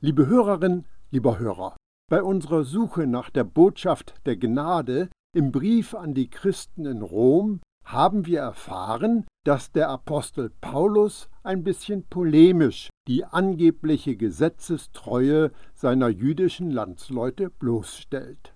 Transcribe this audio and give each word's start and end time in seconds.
Liebe 0.00 0.28
Hörerin, 0.28 0.84
lieber 1.10 1.40
Hörer, 1.40 1.76
bei 2.08 2.22
unserer 2.22 2.62
Suche 2.62 3.08
nach 3.08 3.30
der 3.30 3.42
Botschaft 3.42 4.14
der 4.26 4.36
Gnade 4.36 5.08
im 5.34 5.50
Brief 5.50 5.92
an 5.92 6.14
die 6.14 6.30
Christen 6.30 6.86
in 6.86 7.02
Rom 7.02 7.58
haben 7.84 8.24
wir 8.24 8.38
erfahren, 8.38 9.26
dass 9.44 9.72
der 9.72 9.88
Apostel 9.88 10.52
Paulus 10.60 11.28
ein 11.42 11.64
bisschen 11.64 12.04
polemisch 12.04 12.90
die 13.08 13.24
angebliche 13.24 14.14
Gesetzestreue 14.14 15.50
seiner 15.74 16.10
jüdischen 16.10 16.70
Landsleute 16.70 17.50
bloßstellt. 17.50 18.54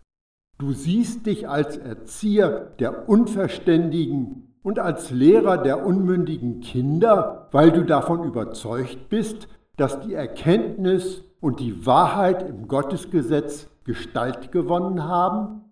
Du 0.59 0.73
siehst 0.73 1.27
dich 1.27 1.49
als 1.49 1.77
Erzieher 1.77 2.73
der 2.79 3.09
Unverständigen 3.09 4.55
und 4.63 4.79
als 4.79 5.11
Lehrer 5.11 5.59
der 5.59 5.85
unmündigen 5.85 6.61
Kinder, 6.61 7.49
weil 7.51 7.73
du 7.73 7.85
davon 7.85 8.23
überzeugt 8.23 9.09
bist, 9.09 9.49
dass 9.77 9.99
die 9.99 10.15
Erkenntnis 10.15 11.25
und 11.43 11.61
die 11.61 11.85
Wahrheit 11.85 12.49
im 12.49 12.69
Gottesgesetz 12.69 13.69
Gestalt 13.85 14.53
gewonnen 14.53 15.03
haben? 15.03 15.65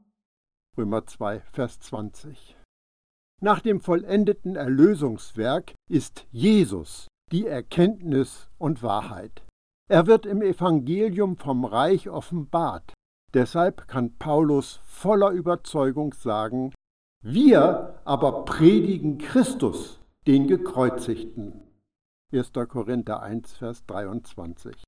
Römer 0.77 1.07
2, 1.07 1.41
Vers 1.53 1.79
20. 1.81 2.57
Nach 3.41 3.61
dem 3.61 3.81
vollendeten 3.81 4.57
Erlösungswerk 4.57 5.73
ist 5.89 6.27
Jesus 6.33 7.07
die 7.31 7.47
Erkenntnis 7.47 8.51
und 8.59 8.83
Wahrheit. 8.83 9.45
Er 9.89 10.07
wird 10.07 10.27
im 10.27 10.43
Evangelium 10.43 11.37
vom 11.37 11.65
Reich 11.65 12.11
offenbart. 12.11 12.93
Deshalb 13.33 13.87
kann 13.87 14.17
Paulus 14.19 14.81
voller 14.85 15.31
Überzeugung 15.31 16.13
sagen, 16.13 16.73
wir 17.23 18.01
aber 18.05 18.45
predigen 18.45 19.19
Christus, 19.19 20.01
den 20.27 20.49
Gekreuzigten. 20.49 21.63
1. 22.33 22.53
Korinther 22.69 23.23
1, 23.23 23.53
Vers 23.53 23.87
23. 23.87 24.83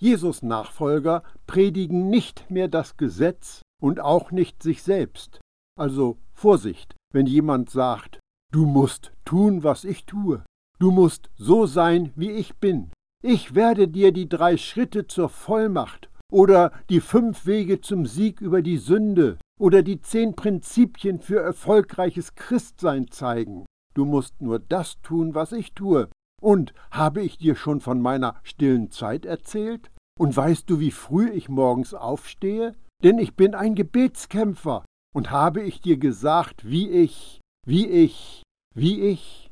Jesus 0.00 0.42
Nachfolger 0.42 1.22
predigen 1.46 2.08
nicht 2.10 2.50
mehr 2.50 2.68
das 2.68 2.96
Gesetz 2.96 3.62
und 3.80 4.00
auch 4.00 4.30
nicht 4.30 4.62
sich 4.62 4.82
selbst. 4.82 5.40
Also 5.78 6.18
Vorsicht, 6.32 6.94
wenn 7.12 7.26
jemand 7.26 7.70
sagt, 7.70 8.18
du 8.52 8.66
musst 8.66 9.12
tun, 9.24 9.62
was 9.62 9.84
ich 9.84 10.04
tue, 10.04 10.44
du 10.78 10.90
musst 10.90 11.30
so 11.36 11.66
sein, 11.66 12.12
wie 12.16 12.30
ich 12.30 12.56
bin. 12.56 12.90
Ich 13.22 13.54
werde 13.54 13.88
dir 13.88 14.12
die 14.12 14.28
drei 14.28 14.56
Schritte 14.56 15.06
zur 15.06 15.28
Vollmacht 15.28 16.10
oder 16.30 16.72
die 16.90 17.00
fünf 17.00 17.46
Wege 17.46 17.80
zum 17.80 18.06
Sieg 18.06 18.40
über 18.40 18.60
die 18.60 18.78
Sünde 18.78 19.38
oder 19.58 19.82
die 19.82 20.00
zehn 20.00 20.34
Prinzipien 20.34 21.20
für 21.20 21.40
erfolgreiches 21.40 22.34
Christsein 22.34 23.10
zeigen. 23.10 23.64
Du 23.94 24.04
musst 24.04 24.42
nur 24.42 24.58
das 24.58 25.00
tun, 25.02 25.34
was 25.34 25.52
ich 25.52 25.72
tue. 25.74 26.08
Und 26.44 26.74
habe 26.90 27.22
ich 27.22 27.38
dir 27.38 27.56
schon 27.56 27.80
von 27.80 28.02
meiner 28.02 28.36
stillen 28.42 28.90
Zeit 28.90 29.24
erzählt? 29.24 29.90
Und 30.20 30.36
weißt 30.36 30.68
du, 30.68 30.78
wie 30.78 30.90
früh 30.90 31.30
ich 31.30 31.48
morgens 31.48 31.94
aufstehe? 31.94 32.74
Denn 33.02 33.18
ich 33.18 33.34
bin 33.34 33.54
ein 33.54 33.74
Gebetskämpfer. 33.74 34.84
Und 35.14 35.30
habe 35.30 35.62
ich 35.62 35.80
dir 35.80 35.96
gesagt, 35.96 36.68
wie 36.68 36.90
ich, 36.90 37.40
wie 37.66 37.86
ich, 37.86 38.42
wie 38.74 39.00
ich? 39.00 39.48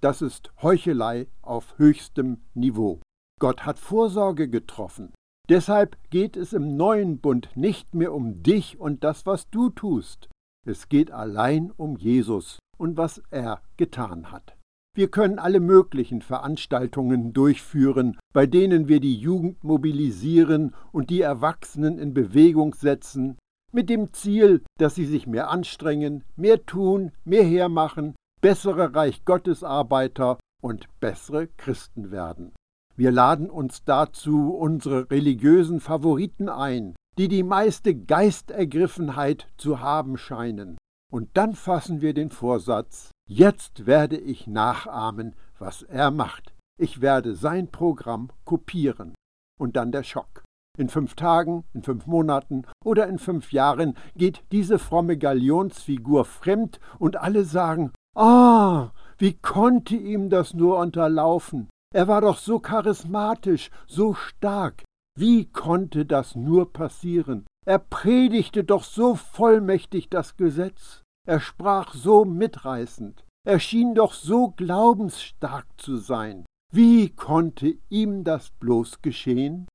Das 0.00 0.22
ist 0.22 0.52
Heuchelei 0.62 1.26
auf 1.42 1.76
höchstem 1.76 2.44
Niveau. 2.54 3.00
Gott 3.40 3.66
hat 3.66 3.80
Vorsorge 3.80 4.48
getroffen. 4.48 5.12
Deshalb 5.48 5.98
geht 6.08 6.36
es 6.36 6.52
im 6.52 6.76
neuen 6.76 7.18
Bund 7.18 7.50
nicht 7.56 7.96
mehr 7.96 8.14
um 8.14 8.44
dich 8.44 8.78
und 8.78 9.02
das, 9.02 9.26
was 9.26 9.50
du 9.50 9.70
tust. 9.70 10.28
Es 10.64 10.88
geht 10.88 11.10
allein 11.10 11.72
um 11.72 11.96
Jesus 11.96 12.60
und 12.76 12.96
was 12.96 13.20
er 13.30 13.60
getan 13.76 14.30
hat. 14.30 14.57
Wir 14.96 15.08
können 15.08 15.38
alle 15.38 15.60
möglichen 15.60 16.22
Veranstaltungen 16.22 17.32
durchführen, 17.32 18.18
bei 18.32 18.46
denen 18.46 18.88
wir 18.88 19.00
die 19.00 19.16
Jugend 19.16 19.62
mobilisieren 19.62 20.74
und 20.92 21.10
die 21.10 21.20
Erwachsenen 21.20 21.98
in 21.98 22.14
Bewegung 22.14 22.74
setzen, 22.74 23.38
mit 23.72 23.90
dem 23.90 24.12
Ziel, 24.12 24.64
dass 24.78 24.94
sie 24.94 25.04
sich 25.04 25.26
mehr 25.26 25.50
anstrengen, 25.50 26.24
mehr 26.36 26.64
tun, 26.64 27.12
mehr 27.24 27.44
hermachen, 27.44 28.14
bessere 28.40 28.94
Reich 28.94 29.24
Gottesarbeiter 29.24 30.38
und 30.62 30.88
bessere 31.00 31.48
Christen 31.48 32.10
werden. 32.10 32.52
Wir 32.96 33.12
laden 33.12 33.50
uns 33.50 33.84
dazu 33.84 34.54
unsere 34.54 35.10
religiösen 35.10 35.80
Favoriten 35.80 36.48
ein, 36.48 36.96
die 37.16 37.28
die 37.28 37.42
meiste 37.42 37.94
Geistergriffenheit 37.94 39.48
zu 39.56 39.80
haben 39.80 40.16
scheinen. 40.16 40.78
Und 41.12 41.28
dann 41.34 41.54
fassen 41.54 42.00
wir 42.00 42.14
den 42.14 42.30
Vorsatz, 42.30 43.12
Jetzt 43.30 43.84
werde 43.84 44.16
ich 44.16 44.46
nachahmen, 44.46 45.36
was 45.58 45.82
er 45.82 46.10
macht. 46.10 46.54
Ich 46.80 47.02
werde 47.02 47.34
sein 47.34 47.70
Programm 47.70 48.30
kopieren. 48.46 49.14
Und 49.60 49.76
dann 49.76 49.92
der 49.92 50.02
Schock. 50.02 50.44
In 50.78 50.88
fünf 50.88 51.14
Tagen, 51.14 51.64
in 51.74 51.82
fünf 51.82 52.06
Monaten 52.06 52.64
oder 52.82 53.06
in 53.06 53.18
fünf 53.18 53.52
Jahren 53.52 53.98
geht 54.16 54.44
diese 54.50 54.78
fromme 54.78 55.18
Galionsfigur 55.18 56.24
fremd 56.24 56.80
und 56.98 57.16
alle 57.16 57.44
sagen, 57.44 57.92
ah, 58.16 58.92
wie 59.18 59.34
konnte 59.34 59.96
ihm 59.96 60.30
das 60.30 60.54
nur 60.54 60.78
unterlaufen? 60.78 61.68
Er 61.94 62.08
war 62.08 62.22
doch 62.22 62.38
so 62.38 62.60
charismatisch, 62.60 63.70
so 63.86 64.14
stark. 64.14 64.84
Wie 65.18 65.46
konnte 65.50 66.06
das 66.06 66.34
nur 66.34 66.72
passieren? 66.72 67.44
Er 67.66 67.80
predigte 67.80 68.64
doch 68.64 68.84
so 68.84 69.16
vollmächtig 69.16 70.08
das 70.08 70.36
Gesetz. 70.38 71.02
Er 71.28 71.40
sprach 71.40 71.92
so 71.92 72.24
mitreißend, 72.24 73.26
er 73.46 73.60
schien 73.60 73.94
doch 73.94 74.14
so 74.14 74.48
glaubensstark 74.52 75.66
zu 75.76 75.98
sein. 75.98 76.46
Wie 76.72 77.10
konnte 77.10 77.76
ihm 77.90 78.24
das 78.24 78.48
bloß 78.48 79.02
geschehen? 79.02 79.68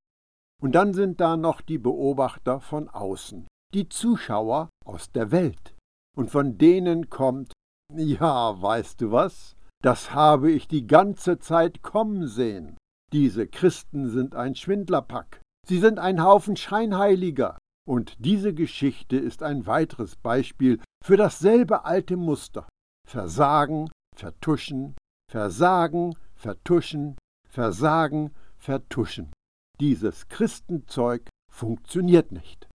Und 0.60 0.74
dann 0.74 0.96
sind 0.96 1.22
da 1.22 1.38
noch 1.38 1.62
die 1.62 1.78
Beobachter 1.78 2.60
von 2.60 2.90
außen, 2.90 3.48
die 3.76 3.88
Zuschauer 3.88 4.70
aus 4.84 5.12
der 5.12 5.32
Welt. 5.32 5.76
Und 6.18 6.32
von 6.32 6.58
denen 6.58 7.12
kommt, 7.12 7.54
ja, 7.96 8.60
weißt 8.60 9.02
du 9.02 9.12
was, 9.12 9.56
das 9.84 10.12
habe 10.12 10.52
ich 10.52 10.68
die 10.68 10.88
ganze 10.88 11.38
Zeit 11.38 11.84
kommen 11.84 12.26
sehen. 12.26 12.78
Diese 13.12 13.46
Christen 13.46 14.10
sind 14.10 14.34
ein 14.36 14.56
Schwindlerpack. 14.56 15.40
Sie 15.68 15.78
sind 15.78 16.00
ein 16.00 16.24
Haufen 16.24 16.56
Scheinheiliger. 16.56 17.60
Und 17.86 18.16
diese 18.20 18.54
Geschichte 18.54 19.18
ist 19.18 19.44
ein 19.44 19.66
weiteres 19.66 20.16
Beispiel 20.16 20.80
für 21.04 21.18
dasselbe 21.18 21.86
alte 21.86 22.16
Muster. 22.16 22.68
Versagen, 23.08 23.90
vertuschen, 24.16 24.96
versagen, 25.30 26.16
vertuschen, 26.36 27.18
versagen, 27.50 28.32
vertuschen. 28.58 29.34
Dieses 29.82 30.30
Christenzeug 30.30 31.28
funktioniert 31.52 32.32
nicht. 32.32 32.70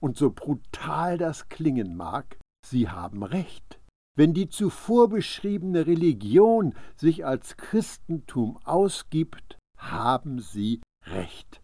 Und 0.00 0.16
so 0.16 0.30
brutal 0.30 1.18
das 1.18 1.48
klingen 1.48 1.96
mag, 1.96 2.38
Sie 2.64 2.88
haben 2.88 3.22
recht. 3.22 3.80
Wenn 4.16 4.34
die 4.34 4.48
zuvor 4.48 5.10
beschriebene 5.10 5.86
Religion 5.86 6.74
sich 6.96 7.24
als 7.24 7.56
Christentum 7.56 8.58
ausgibt, 8.64 9.58
haben 9.76 10.40
Sie 10.40 10.80
recht. 11.04 11.62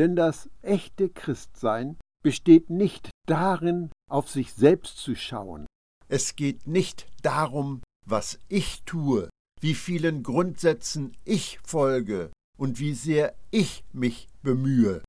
Denn 0.00 0.16
das 0.16 0.48
echte 0.62 1.10
Christsein 1.10 1.98
besteht 2.24 2.70
nicht 2.70 3.10
darin, 3.28 3.90
auf 4.10 4.30
sich 4.30 4.54
selbst 4.54 4.96
zu 4.96 5.14
schauen. 5.14 5.66
Es 6.08 6.36
geht 6.36 6.66
nicht 6.66 7.06
darum, 7.20 7.82
was 8.06 8.38
ich 8.48 8.82
tue, 8.84 9.28
wie 9.60 9.74
vielen 9.74 10.22
Grundsätzen 10.22 11.12
ich 11.26 11.58
folge 11.62 12.30
und 12.56 12.78
wie 12.78 12.94
sehr 12.94 13.34
ich 13.50 13.84
mich 13.92 14.30
bemühe. 14.40 15.02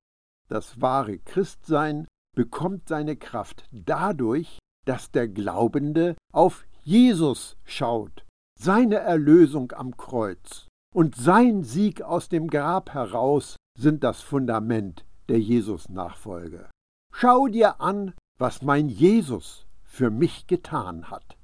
Das 0.49 0.81
wahre 0.81 1.19
Christsein 1.19 2.05
bekommt 2.35 2.89
seine 2.89 3.15
Kraft 3.15 3.69
dadurch, 3.71 4.59
dass 4.85 5.09
der 5.09 5.29
Glaubende 5.29 6.17
auf 6.33 6.65
Jesus 6.83 7.55
schaut, 7.63 8.25
seine 8.59 8.97
Erlösung 8.97 9.71
am 9.71 9.95
Kreuz 9.95 10.67
und 10.93 11.15
sein 11.15 11.63
Sieg 11.63 12.01
aus 12.01 12.27
dem 12.27 12.49
Grab 12.49 12.93
heraus 12.93 13.55
sind 13.77 14.03
das 14.03 14.21
Fundament 14.21 15.05
der 15.29 15.39
Jesus-Nachfolge. 15.39 16.69
Schau 17.13 17.47
dir 17.47 17.81
an, 17.81 18.13
was 18.37 18.61
mein 18.61 18.89
Jesus 18.89 19.65
für 19.83 20.09
mich 20.09 20.47
getan 20.47 21.09
hat. 21.09 21.37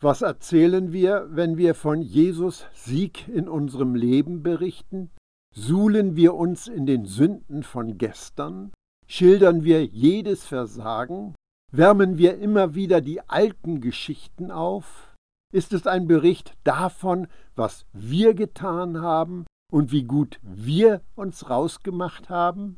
Was 0.00 0.22
erzählen 0.22 0.92
wir, 0.92 1.28
wenn 1.30 1.56
wir 1.56 1.74
von 1.74 2.02
Jesus 2.02 2.66
Sieg 2.74 3.28
in 3.28 3.48
unserem 3.48 3.94
Leben 3.94 4.42
berichten? 4.42 5.10
Suhlen 5.54 6.16
wir 6.16 6.34
uns 6.34 6.66
in 6.66 6.86
den 6.86 7.04
Sünden 7.04 7.62
von 7.62 7.98
gestern? 7.98 8.72
Schildern 9.06 9.64
wir 9.64 9.84
jedes 9.84 10.44
Versagen? 10.44 11.34
Wärmen 11.70 12.18
wir 12.18 12.38
immer 12.38 12.74
wieder 12.74 13.00
die 13.00 13.20
alten 13.28 13.80
Geschichten 13.80 14.50
auf? 14.50 15.14
Ist 15.52 15.72
es 15.72 15.86
ein 15.86 16.06
Bericht 16.08 16.54
davon, 16.64 17.28
was 17.54 17.84
wir 17.92 18.34
getan 18.34 19.02
haben 19.02 19.44
und 19.72 19.90
wie 19.90 20.04
gut 20.04 20.38
wir 20.42 21.02
uns 21.14 21.48
rausgemacht 21.48 22.28
haben? 22.28 22.76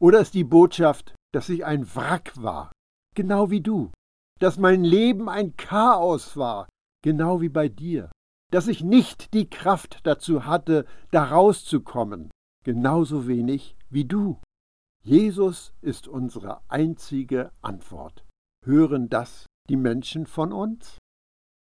Oder 0.00 0.20
ist 0.20 0.34
die 0.34 0.44
Botschaft, 0.44 1.14
dass 1.32 1.48
ich 1.48 1.64
ein 1.64 1.94
Wrack 1.94 2.32
war, 2.36 2.72
genau 3.14 3.50
wie 3.50 3.60
du, 3.60 3.92
dass 4.40 4.58
mein 4.58 4.82
Leben 4.82 5.28
ein 5.28 5.56
Chaos 5.56 6.36
war, 6.36 6.68
genau 7.04 7.40
wie 7.40 7.50
bei 7.50 7.68
dir, 7.68 8.10
dass 8.50 8.66
ich 8.66 8.82
nicht 8.82 9.34
die 9.34 9.48
Kraft 9.48 10.00
dazu 10.04 10.46
hatte, 10.46 10.86
da 11.10 11.24
rauszukommen, 11.24 12.30
genauso 12.64 13.26
wenig 13.26 13.76
wie 13.90 14.06
du. 14.06 14.40
Jesus 15.04 15.74
ist 15.82 16.08
unsere 16.08 16.62
einzige 16.68 17.52
Antwort. 17.60 18.24
Hören 18.64 19.08
das 19.08 19.46
die 19.68 19.76
Menschen 19.76 20.26
von 20.26 20.52
uns? 20.52 20.98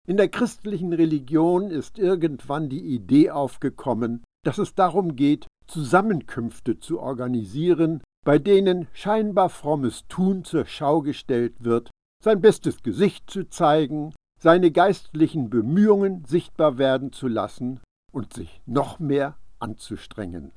In 0.08 0.18
der 0.18 0.30
christlichen 0.30 0.94
Religion 0.94 1.72
ist 1.72 1.98
irgendwann 1.98 2.70
die 2.70 2.94
Idee 2.94 3.32
aufgekommen, 3.32 4.24
dass 4.44 4.58
es 4.58 4.76
darum 4.76 5.16
geht, 5.16 5.48
Zusammenkünfte 5.68 6.80
zu 6.80 7.00
organisieren, 7.00 8.02
bei 8.26 8.40
denen 8.40 8.88
scheinbar 8.94 9.50
frommes 9.50 10.08
Tun 10.08 10.44
zur 10.44 10.66
Schau 10.66 11.02
gestellt 11.02 11.64
wird, 11.64 11.90
sein 12.24 12.42
bestes 12.42 12.84
Gesicht 12.84 13.30
zu 13.30 13.50
zeigen, 13.50 14.14
seine 14.40 14.72
geistlichen 14.72 15.50
Bemühungen 15.50 16.26
sichtbar 16.26 16.78
werden 16.78 17.12
zu 17.12 17.28
lassen 17.28 17.80
und 18.12 18.34
sich 18.34 18.62
noch 18.66 19.00
mehr 19.00 19.38
anzustrengen. 19.60 20.52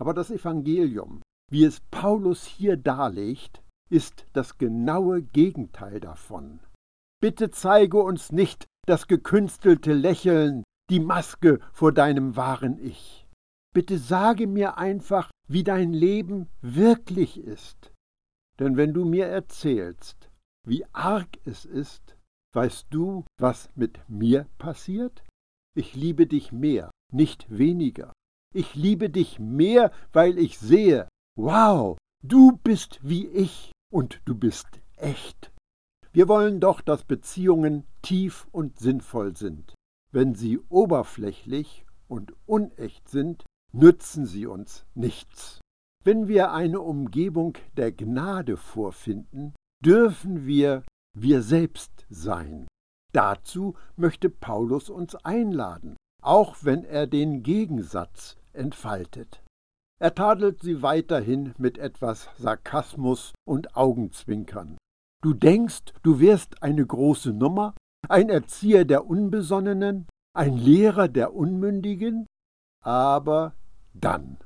Aber 0.00 0.14
das 0.14 0.30
Evangelium, 0.30 1.22
wie 1.50 1.64
es 1.64 1.80
Paulus 1.90 2.44
hier 2.44 2.76
darlegt, 2.76 3.62
ist 3.90 4.26
das 4.32 4.58
genaue 4.58 5.22
Gegenteil 5.22 6.00
davon. 6.00 6.60
Bitte 7.20 7.50
zeige 7.50 7.98
uns 7.98 8.32
nicht 8.32 8.66
das 8.86 9.06
gekünstelte 9.06 9.92
Lächeln, 9.92 10.62
die 10.90 11.00
Maske 11.00 11.60
vor 11.72 11.92
deinem 11.92 12.36
wahren 12.36 12.78
Ich. 12.78 13.26
Bitte 13.74 13.98
sage 13.98 14.46
mir 14.46 14.78
einfach, 14.78 15.30
wie 15.48 15.62
dein 15.62 15.92
Leben 15.92 16.48
wirklich 16.60 17.38
ist. 17.38 17.92
Denn 18.58 18.76
wenn 18.76 18.92
du 18.92 19.04
mir 19.04 19.26
erzählst, 19.26 20.30
wie 20.66 20.84
arg 20.92 21.28
es 21.44 21.64
ist, 21.64 22.16
weißt 22.54 22.86
du, 22.90 23.24
was 23.38 23.70
mit 23.74 24.00
mir 24.08 24.46
passiert? 24.58 25.22
Ich 25.76 25.94
liebe 25.94 26.26
dich 26.26 26.50
mehr, 26.50 26.90
nicht 27.12 27.46
weniger. 27.50 28.12
Ich 28.54 28.74
liebe 28.74 29.10
dich 29.10 29.38
mehr, 29.38 29.92
weil 30.12 30.38
ich 30.38 30.58
sehe, 30.58 31.08
wow, 31.36 31.98
du 32.22 32.58
bist 32.64 32.98
wie 33.02 33.26
ich 33.26 33.72
und 33.92 34.20
du 34.24 34.34
bist 34.34 34.66
echt. 34.96 35.52
Wir 36.12 36.26
wollen 36.26 36.58
doch, 36.58 36.80
dass 36.80 37.04
Beziehungen 37.04 37.86
tief 38.02 38.48
und 38.50 38.78
sinnvoll 38.78 39.36
sind. 39.36 39.74
Wenn 40.18 40.34
sie 40.34 40.58
oberflächlich 40.68 41.86
und 42.08 42.34
unecht 42.44 43.08
sind, 43.08 43.44
nützen 43.72 44.26
sie 44.26 44.46
uns 44.46 44.84
nichts. 44.96 45.60
Wenn 46.02 46.26
wir 46.26 46.50
eine 46.50 46.80
Umgebung 46.80 47.56
der 47.76 47.92
Gnade 47.92 48.56
vorfinden, 48.56 49.54
dürfen 49.80 50.44
wir 50.44 50.82
wir 51.16 51.42
selbst 51.42 52.04
sein. 52.10 52.66
Dazu 53.12 53.76
möchte 53.94 54.28
Paulus 54.28 54.90
uns 54.90 55.14
einladen, 55.14 55.96
auch 56.20 56.56
wenn 56.62 56.82
er 56.82 57.06
den 57.06 57.44
Gegensatz 57.44 58.36
entfaltet. 58.52 59.44
Er 60.00 60.16
tadelt 60.16 60.60
sie 60.62 60.82
weiterhin 60.82 61.54
mit 61.58 61.78
etwas 61.78 62.28
Sarkasmus 62.38 63.34
und 63.46 63.76
Augenzwinkern. 63.76 64.78
Du 65.22 65.32
denkst, 65.32 65.92
du 66.02 66.18
wärst 66.18 66.60
eine 66.60 66.84
große 66.84 67.32
Nummer, 67.32 67.74
ein 68.08 68.28
Erzieher 68.28 68.84
der 68.84 69.08
Unbesonnenen, 69.08 70.06
ein 70.34 70.56
Lehrer 70.56 71.08
der 71.08 71.34
Unmündigen? 71.34 72.26
Aber 72.82 73.54
dann. 73.94 74.38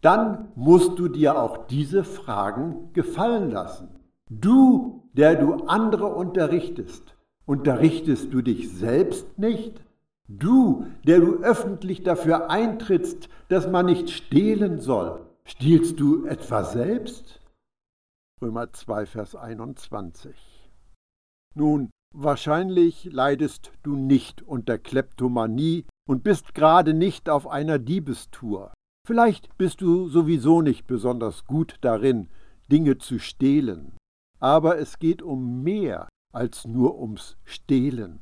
Dann 0.00 0.48
musst 0.54 0.98
du 0.98 1.08
dir 1.08 1.40
auch 1.40 1.66
diese 1.66 2.04
Fragen 2.04 2.92
gefallen 2.92 3.50
lassen. 3.50 3.88
Du, 4.30 5.08
der 5.12 5.36
du 5.36 5.64
andere 5.66 6.06
unterrichtest, 6.06 7.16
unterrichtest 7.44 8.32
du 8.32 8.42
dich 8.42 8.72
selbst 8.72 9.38
nicht? 9.38 9.82
Du, 10.28 10.86
der 11.04 11.18
du 11.18 11.42
öffentlich 11.42 12.04
dafür 12.04 12.48
eintrittst, 12.50 13.28
dass 13.48 13.68
man 13.68 13.86
nicht 13.86 14.10
stehlen 14.10 14.78
soll, 14.78 15.26
stiehlst 15.44 15.98
du 15.98 16.26
etwa 16.26 16.62
selbst? 16.62 17.40
Römer 18.40 18.72
2, 18.72 19.06
Vers 19.06 19.34
21. 19.34 20.34
Nun, 21.54 21.90
wahrscheinlich 22.14 23.04
leidest 23.04 23.72
du 23.82 23.96
nicht 23.96 24.42
unter 24.42 24.78
Kleptomanie 24.78 25.86
und 26.08 26.22
bist 26.22 26.54
gerade 26.54 26.94
nicht 26.94 27.28
auf 27.28 27.46
einer 27.46 27.78
Diebestour. 27.78 28.72
Vielleicht 29.06 29.56
bist 29.56 29.80
du 29.80 30.08
sowieso 30.08 30.62
nicht 30.62 30.86
besonders 30.86 31.46
gut 31.46 31.76
darin, 31.80 32.28
Dinge 32.70 32.98
zu 32.98 33.18
stehlen. 33.18 33.96
Aber 34.38 34.78
es 34.78 34.98
geht 34.98 35.22
um 35.22 35.62
mehr 35.62 36.08
als 36.32 36.66
nur 36.66 36.98
ums 37.00 37.36
Stehlen. 37.44 38.20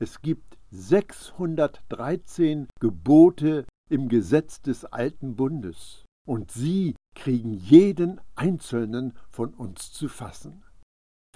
Es 0.00 0.20
gibt 0.20 0.58
613 0.70 2.68
Gebote 2.80 3.64
im 3.90 4.08
Gesetz 4.08 4.60
des 4.60 4.84
alten 4.84 5.34
Bundes 5.36 6.04
und 6.26 6.50
sie 6.50 6.94
kriegen 7.14 7.54
jeden 7.54 8.20
einzelnen 8.36 9.14
von 9.30 9.54
uns 9.54 9.92
zu 9.92 10.08
fassen. 10.08 10.62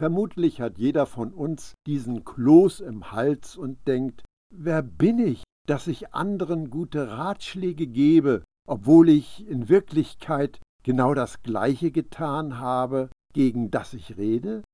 Vermutlich 0.02 0.60
hat 0.60 0.78
jeder 0.78 1.06
von 1.06 1.32
uns 1.32 1.74
diesen 1.86 2.24
Kloß 2.24 2.80
im 2.80 3.12
Hals 3.12 3.56
und 3.56 3.86
denkt, 3.86 4.24
wer 4.52 4.82
bin 4.82 5.20
ich, 5.20 5.44
dass 5.68 5.86
ich 5.86 6.12
anderen 6.12 6.70
gute 6.70 7.08
Ratschläge 7.08 7.86
gebe, 7.86 8.42
obwohl 8.66 9.08
ich 9.08 9.46
in 9.46 9.68
Wirklichkeit 9.68 10.60
genau 10.82 11.14
das 11.14 11.44
gleiche 11.44 11.92
getan 11.92 12.58
habe, 12.58 13.10
gegen 13.32 13.70
das 13.70 13.94
ich 13.94 14.16
rede? 14.16 14.64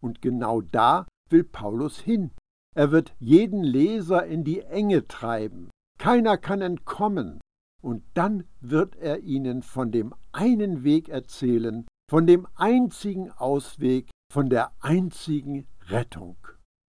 Und 0.00 0.22
genau 0.22 0.62
da 0.62 1.06
will 1.28 1.44
Paulus 1.44 1.98
hin. 1.98 2.30
Er 2.74 2.90
wird 2.90 3.12
jeden 3.18 3.62
Leser 3.62 4.24
in 4.24 4.44
die 4.44 4.62
Enge 4.62 5.06
treiben. 5.06 5.68
Keiner 5.98 6.38
kann 6.38 6.62
entkommen 6.62 7.38
und 7.82 8.02
dann 8.14 8.44
wird 8.62 8.96
er 8.96 9.18
ihnen 9.18 9.62
von 9.62 9.92
dem 9.92 10.14
einen 10.32 10.84
Weg 10.84 11.10
erzählen, 11.10 11.86
von 12.08 12.26
dem 12.26 12.46
einzigen 12.54 13.30
Ausweg, 13.30 14.08
von 14.30 14.48
der 14.48 14.70
einzigen 14.80 15.66
Rettung. 15.88 16.36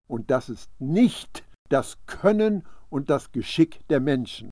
Und 0.07 0.31
das 0.31 0.49
ist 0.49 0.71
nicht 0.81 1.43
das 1.69 1.97
Können 2.07 2.63
und 2.89 3.11
das 3.11 3.31
Geschick 3.31 3.87
der 3.89 3.99
Menschen. 3.99 4.49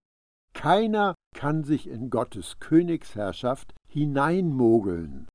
Keiner 0.54 1.16
kann 1.34 1.64
sich 1.64 1.88
in 1.90 2.10
Gottes 2.12 2.60
Königsherrschaft 2.60 3.74
hineinmogeln. 3.88 5.28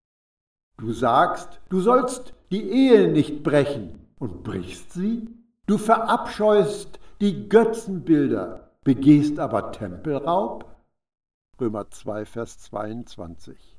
Du 0.78 0.92
sagst, 0.92 1.60
du 1.68 1.80
sollst 1.80 2.34
die 2.52 2.62
Ehe 2.62 3.10
nicht 3.10 3.42
brechen 3.42 4.06
und 4.18 4.44
brichst 4.44 4.92
sie? 4.92 5.28
Du 5.66 5.76
verabscheust 5.76 7.00
die 7.20 7.48
Götzenbilder, 7.48 8.70
begehst 8.84 9.38
aber 9.40 9.72
Tempelraub? 9.72 10.64
Römer 11.60 11.90
2, 11.90 12.24
Vers 12.24 12.58
22. 12.60 13.69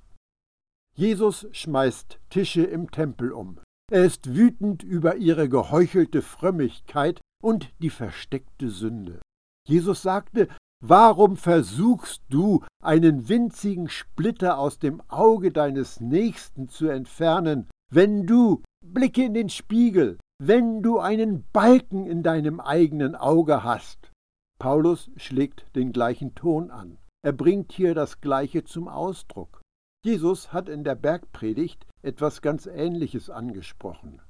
Jesus 0.95 1.47
schmeißt 1.51 2.19
Tische 2.29 2.63
im 2.63 2.91
Tempel 2.91 3.31
um. 3.31 3.59
Er 3.91 4.05
ist 4.05 4.35
wütend 4.35 4.83
über 4.83 5.17
ihre 5.17 5.49
geheuchelte 5.49 6.21
Frömmigkeit 6.21 7.21
und 7.41 7.71
die 7.79 7.89
versteckte 7.89 8.69
Sünde. 8.69 9.19
Jesus 9.67 10.01
sagte, 10.01 10.47
Warum 10.83 11.37
versuchst 11.37 12.23
du, 12.29 12.63
einen 12.81 13.29
winzigen 13.29 13.87
Splitter 13.87 14.57
aus 14.57 14.79
dem 14.79 14.99
Auge 15.09 15.51
deines 15.51 15.99
Nächsten 15.99 16.69
zu 16.69 16.87
entfernen, 16.87 17.69
wenn 17.93 18.25
du, 18.25 18.63
blicke 18.83 19.23
in 19.23 19.35
den 19.35 19.49
Spiegel, 19.49 20.17
wenn 20.39 20.81
du 20.81 20.97
einen 20.97 21.45
Balken 21.53 22.07
in 22.07 22.23
deinem 22.23 22.59
eigenen 22.59 23.15
Auge 23.15 23.63
hast? 23.63 24.11
Paulus 24.57 25.11
schlägt 25.17 25.65
den 25.75 25.91
gleichen 25.91 26.33
Ton 26.33 26.71
an. 26.71 26.97
Er 27.23 27.33
bringt 27.33 27.71
hier 27.73 27.93
das 27.93 28.19
Gleiche 28.19 28.63
zum 28.63 28.87
Ausdruck. 28.87 29.60
Jesus 30.03 30.51
hat 30.51 30.67
in 30.67 30.83
der 30.83 30.95
Bergpredigt 30.95 31.85
etwas 32.01 32.41
ganz 32.41 32.65
Ähnliches 32.65 33.29
angesprochen. 33.29 34.21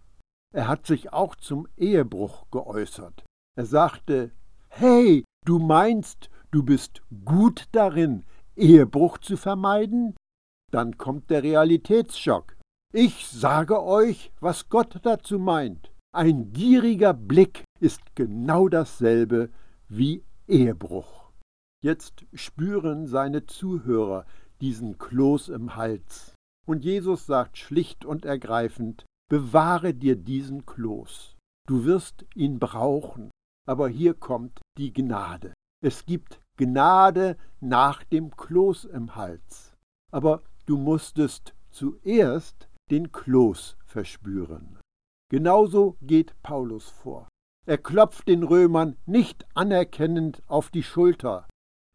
Er 0.54 0.68
hat 0.68 0.86
sich 0.86 1.14
auch 1.14 1.36
zum 1.36 1.68
Ehebruch 1.78 2.46
geäußert. 2.52 3.24
Er 3.58 3.66
sagte, 3.66 4.32
Hey, 4.68 5.24
du 5.46 5.60
meinst, 5.60 6.30
du 6.52 6.64
bist 6.64 7.02
gut 7.24 7.68
darin, 7.72 8.26
Ehebruch 8.56 9.18
zu 9.18 9.38
vermeiden? 9.38 10.16
Dann 10.72 10.98
kommt 10.98 11.30
der 11.30 11.44
Realitätsschock. 11.44 12.58
Ich 12.94 13.28
sage 13.28 13.82
euch, 13.82 14.34
was 14.42 14.68
Gott 14.68 15.00
dazu 15.04 15.40
meint. 15.40 15.92
Ein 16.14 16.52
gieriger 16.52 17.14
Blick 17.14 17.64
ist 17.80 18.02
genau 18.16 18.68
dasselbe 18.68 19.50
wie 19.88 20.26
Ehebruch. 20.48 21.32
Jetzt 21.82 22.26
spüren 22.34 23.08
seine 23.08 23.46
Zuhörer 23.46 24.26
diesen 24.62 24.98
Kloß 24.98 25.50
im 25.50 25.76
Hals. 25.76 26.36
Und 26.66 26.86
Jesus 26.86 27.26
sagt 27.26 27.58
schlicht 27.58 28.06
und 28.06 28.26
ergreifend, 28.26 29.06
bewahre 29.30 29.94
dir 29.94 30.16
diesen 30.16 30.66
Kloß. 30.66 31.36
Du 31.68 31.86
wirst 31.86 32.26
ihn 32.36 32.60
brauchen. 32.60 33.32
Aber 33.68 33.88
hier 33.88 34.14
kommt 34.14 34.60
die 34.78 34.92
Gnade. 34.92 35.54
Es 35.84 36.06
gibt 36.06 36.42
Gnade 36.58 37.38
nach 37.60 38.04
dem 38.04 38.36
Kloß 38.36 38.86
im 38.86 39.16
Hals. 39.16 39.74
Aber 40.12 40.44
du 40.66 40.78
musstest 40.78 41.54
zuerst 41.70 42.68
den 42.90 43.12
Kloß 43.12 43.78
verspüren. 43.86 44.80
Genauso 45.30 45.96
geht 46.02 46.36
Paulus 46.44 46.90
vor. 46.90 47.28
Er 47.66 47.78
klopft 47.78 48.28
den 48.28 48.44
Römern 48.44 48.98
nicht 49.06 49.46
anerkennend 49.54 50.44
auf 50.48 50.70
die 50.72 50.84
Schulter, 50.84 51.48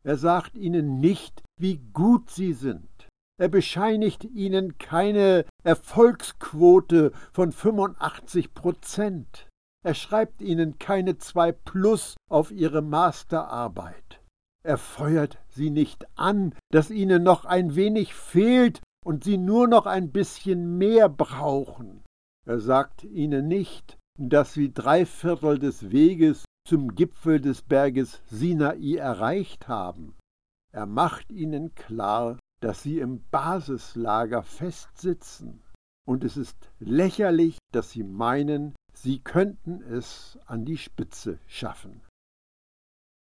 Er 0.06 0.16
sagt 0.16 0.56
ihnen 0.56 1.00
nicht, 1.00 1.42
wie 1.58 1.78
gut 1.92 2.30
sie 2.30 2.52
sind. 2.52 3.08
Er 3.40 3.48
bescheinigt 3.48 4.24
ihnen 4.24 4.78
keine 4.78 5.44
Erfolgsquote 5.64 7.10
von 7.32 7.50
85 7.50 8.54
Prozent. 8.54 9.48
Er 9.84 9.94
schreibt 9.94 10.42
ihnen 10.42 10.78
keine 10.78 11.18
zwei 11.18 11.50
Plus 11.50 12.14
auf 12.30 12.52
ihre 12.52 12.82
Masterarbeit. 12.82 14.22
Er 14.64 14.78
feuert 14.78 15.38
sie 15.48 15.70
nicht 15.70 16.06
an, 16.16 16.54
dass 16.72 16.90
ihnen 16.90 17.24
noch 17.24 17.44
ein 17.44 17.74
wenig 17.74 18.14
fehlt 18.14 18.80
und 19.04 19.24
sie 19.24 19.38
nur 19.38 19.66
noch 19.66 19.86
ein 19.86 20.12
bisschen 20.12 20.78
mehr 20.78 21.08
brauchen. 21.08 22.04
Er 22.46 22.60
sagt 22.60 23.02
ihnen 23.02 23.48
nicht, 23.48 23.98
dass 24.18 24.52
sie 24.52 24.72
drei 24.72 25.04
Viertel 25.04 25.58
des 25.58 25.90
Weges 25.90 26.44
zum 26.66 26.96
Gipfel 26.96 27.40
des 27.40 27.62
Berges 27.62 28.20
Sinai 28.26 28.96
erreicht 28.96 29.68
haben. 29.68 30.16
Er 30.72 30.86
macht 30.86 31.30
ihnen 31.30 31.74
klar, 31.74 32.38
dass 32.60 32.82
sie 32.82 32.98
im 32.98 33.22
Basislager 33.30 34.42
festsitzen. 34.42 35.62
Und 36.06 36.24
es 36.24 36.36
ist 36.36 36.56
lächerlich, 36.80 37.58
dass 37.72 37.90
sie 37.90 38.02
meinen, 38.02 38.74
sie 38.92 39.20
könnten 39.20 39.80
es 39.80 40.38
an 40.46 40.64
die 40.64 40.76
Spitze 40.76 41.38
schaffen. 41.46 42.02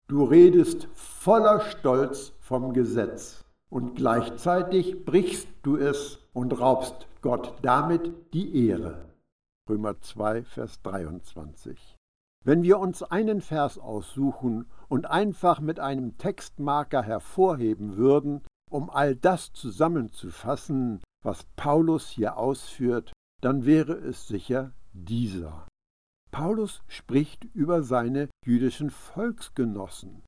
Du 0.07 0.25
redest 0.25 0.89
voller 0.95 1.61
Stolz 1.61 2.33
vom 2.41 2.73
Gesetz 2.73 3.45
und 3.71 3.95
gleichzeitig 3.95 5.05
brichst 5.05 5.49
du 5.63 5.77
es 5.77 6.19
und 6.33 6.61
raubst 6.61 7.07
Gott 7.23 7.55
damit 7.63 8.13
die 8.35 8.69
Ehre. 8.69 9.15
Römer 9.69 10.01
2, 10.01 10.43
Vers 10.45 10.83
23. 10.83 12.00
Wenn 12.43 12.63
wir 12.63 12.79
uns 12.79 13.03
einen 13.03 13.43
Vers 13.43 13.79
aussuchen 13.79 14.67
und 14.89 15.05
einfach 15.07 15.61
mit 15.61 15.79
einem 15.79 16.17
Textmarker 16.17 17.03
hervorheben 17.03 17.97
würden, 17.97 18.43
um 18.71 18.89
all 18.89 19.15
das 19.15 19.53
zusammenzufassen, 19.53 21.01
was 21.23 21.45
Paulus 21.57 22.09
hier 22.09 22.39
ausführt, 22.39 23.13
dann 23.43 23.67
wäre 23.67 23.93
es 23.93 24.27
sicher 24.27 24.73
dieser. 24.93 25.67
Paulus 26.31 26.83
spricht 26.87 27.45
über 27.53 27.83
seine 27.83 28.29
jüdischen 28.47 28.91
Volksgenossen. 28.91 30.23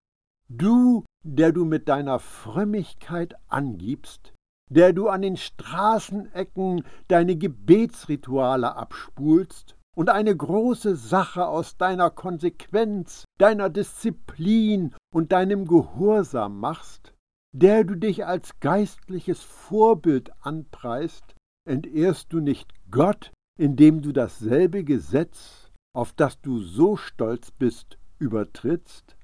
Du, 0.49 1.04
der 1.25 1.52
du 1.52 1.64
mit 1.64 1.88
deiner 1.88 2.19
Frömmigkeit 2.19 3.37
angibst, 3.49 4.35
der 4.71 4.92
du 4.92 5.09
an 5.09 5.23
den 5.23 5.37
Straßenecken 5.37 6.85
deine 7.09 7.37
Gebetsrituale 7.37 8.75
abspulst 8.75 9.76
und 9.97 10.09
eine 10.09 10.35
große 10.35 10.97
Sache 10.97 11.47
aus 11.47 11.77
deiner 11.77 12.11
Konsequenz, 12.11 13.25
deiner 13.39 13.69
Disziplin 13.69 14.95
und 15.13 15.33
deinem 15.33 15.67
Gehorsam 15.67 16.59
machst, 16.59 17.15
der 17.55 17.85
du 17.85 17.97
dich 17.97 18.25
als 18.25 18.59
geistliches 18.61 19.43
Vorbild 19.43 20.33
anpreist, 20.41 21.35
entehrst 21.69 22.33
du 22.33 22.41
nicht 22.41 22.73
Gott, 22.91 23.33
indem 23.59 24.01
du 24.01 24.13
dasselbe 24.13 24.85
Gesetz, 24.85 25.71
auf 25.95 26.13
das 26.13 26.41
du 26.41 26.61
so 26.61 26.97
stolz 26.97 27.51
bist, 27.51 27.99
übertrittst? 28.19 29.17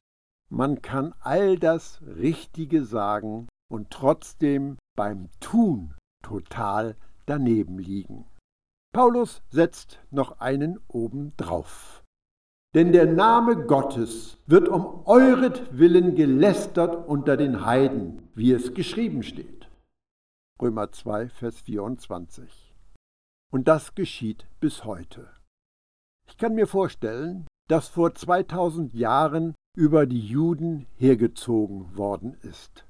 Man 0.51 0.83
kann 0.83 1.15
all 1.21 1.59
das 1.59 2.03
Richtige 2.03 2.85
sagen 2.85 3.49
und 3.71 3.91
trotzdem 3.91 4.77
beim 4.97 5.29
Tun 5.41 5.95
total 6.23 6.97
daneben 7.27 7.79
liegen. 7.79 8.27
Paulus 8.92 9.42
setzt 9.50 10.00
noch 10.11 10.40
einen 10.40 10.78
oben 10.88 11.33
drauf. 11.37 12.02
Denn 12.75 12.92
der 12.92 13.07
Name 13.07 13.66
Gottes 13.66 14.38
wird 14.47 14.68
um 14.68 15.07
euretwillen 15.07 16.14
gelästert 16.14 17.09
unter 17.09 17.37
den 17.37 17.64
Heiden, 17.64 18.28
wie 18.35 18.52
es 18.52 18.75
geschrieben 18.75 19.23
steht. 19.23 19.68
Römer 20.61 20.92
2, 20.92 21.28
Vers 21.28 21.61
24. 21.61 22.75
Und 23.50 23.68
das 23.68 23.95
geschieht 23.95 24.47
bis 24.61 24.85
heute. 24.85 25.30
Ich 26.28 26.37
kann 26.37 26.54
mir 26.54 26.66
vorstellen, 26.66 27.47
dass 27.68 27.88
vor 27.88 28.14
2000 28.14 28.95
Jahren 28.95 29.54
über 29.76 30.07
die 30.07 30.21
Juden 30.21 30.87
hergezogen 30.97 31.97
worden 31.97 32.35
ist. 32.42 32.85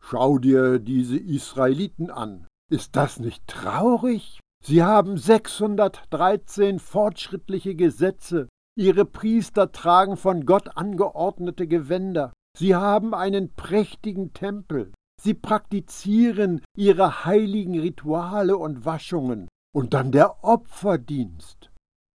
Schau 0.00 0.38
dir 0.38 0.78
diese 0.78 1.18
Israeliten 1.18 2.10
an. 2.10 2.46
Ist 2.70 2.96
das 2.96 3.18
nicht 3.18 3.46
traurig? 3.46 4.40
Sie 4.64 4.82
haben 4.82 5.16
613 5.16 6.78
fortschrittliche 6.78 7.74
Gesetze, 7.74 8.48
Ihre 8.78 9.04
Priester 9.04 9.72
tragen 9.72 10.16
von 10.16 10.46
Gott 10.46 10.76
angeordnete 10.76 11.66
Gewänder. 11.66 12.32
Sie 12.56 12.76
haben 12.76 13.12
einen 13.12 13.52
prächtigen 13.52 14.32
Tempel. 14.34 14.92
Sie 15.20 15.34
praktizieren 15.34 16.62
ihre 16.76 17.24
heiligen 17.24 17.76
Rituale 17.76 18.56
und 18.56 18.84
Waschungen. 18.84 19.48
Und 19.74 19.94
dann 19.94 20.12
der 20.12 20.44
Opferdienst. 20.44 21.72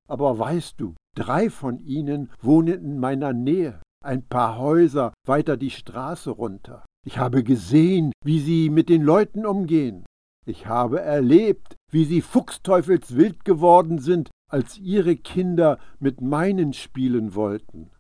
Aber 0.08 0.38
weißt 0.38 0.80
du, 0.80 0.94
drei 1.16 1.50
von 1.50 1.80
ihnen 1.80 2.30
wohnen 2.40 2.84
in 2.84 2.98
meiner 3.00 3.32
Nähe, 3.32 3.82
ein 4.04 4.24
paar 4.28 4.56
Häuser 4.56 5.12
weiter 5.26 5.56
die 5.56 5.70
Straße 5.70 6.30
runter. 6.30 6.84
Ich 7.04 7.18
habe 7.18 7.42
gesehen, 7.42 8.12
wie 8.24 8.38
sie 8.38 8.70
mit 8.70 8.88
den 8.88 9.02
Leuten 9.02 9.44
umgehen. 9.44 10.04
Ich 10.44 10.66
habe 10.66 11.00
erlebt, 11.00 11.76
wie 11.90 12.04
sie 12.04 12.20
fuchsteufelswild 12.20 13.44
geworden 13.44 13.98
sind, 13.98 14.30
als 14.50 14.76
ihre 14.78 15.16
Kinder 15.16 15.78
mit 15.98 16.20
meinen 16.20 16.72
spielen 16.72 17.34
wollten. 17.34 17.90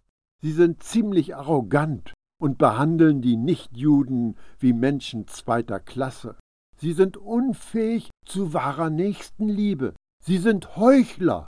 Sie 0.42 0.52
sind 0.52 0.82
ziemlich 0.82 1.36
arrogant 1.36 2.12
und 2.40 2.58
behandeln 2.58 3.22
die 3.22 3.36
Nichtjuden 3.36 4.36
wie 4.58 4.72
Menschen 4.72 5.28
zweiter 5.28 5.78
Klasse. 5.78 6.36
Sie 6.76 6.92
sind 6.92 7.16
unfähig 7.16 8.10
zu 8.26 8.52
wahrer 8.52 8.90
Nächstenliebe. 8.90 9.94
Sie 10.24 10.38
sind 10.38 10.76
Heuchler. 10.76 11.46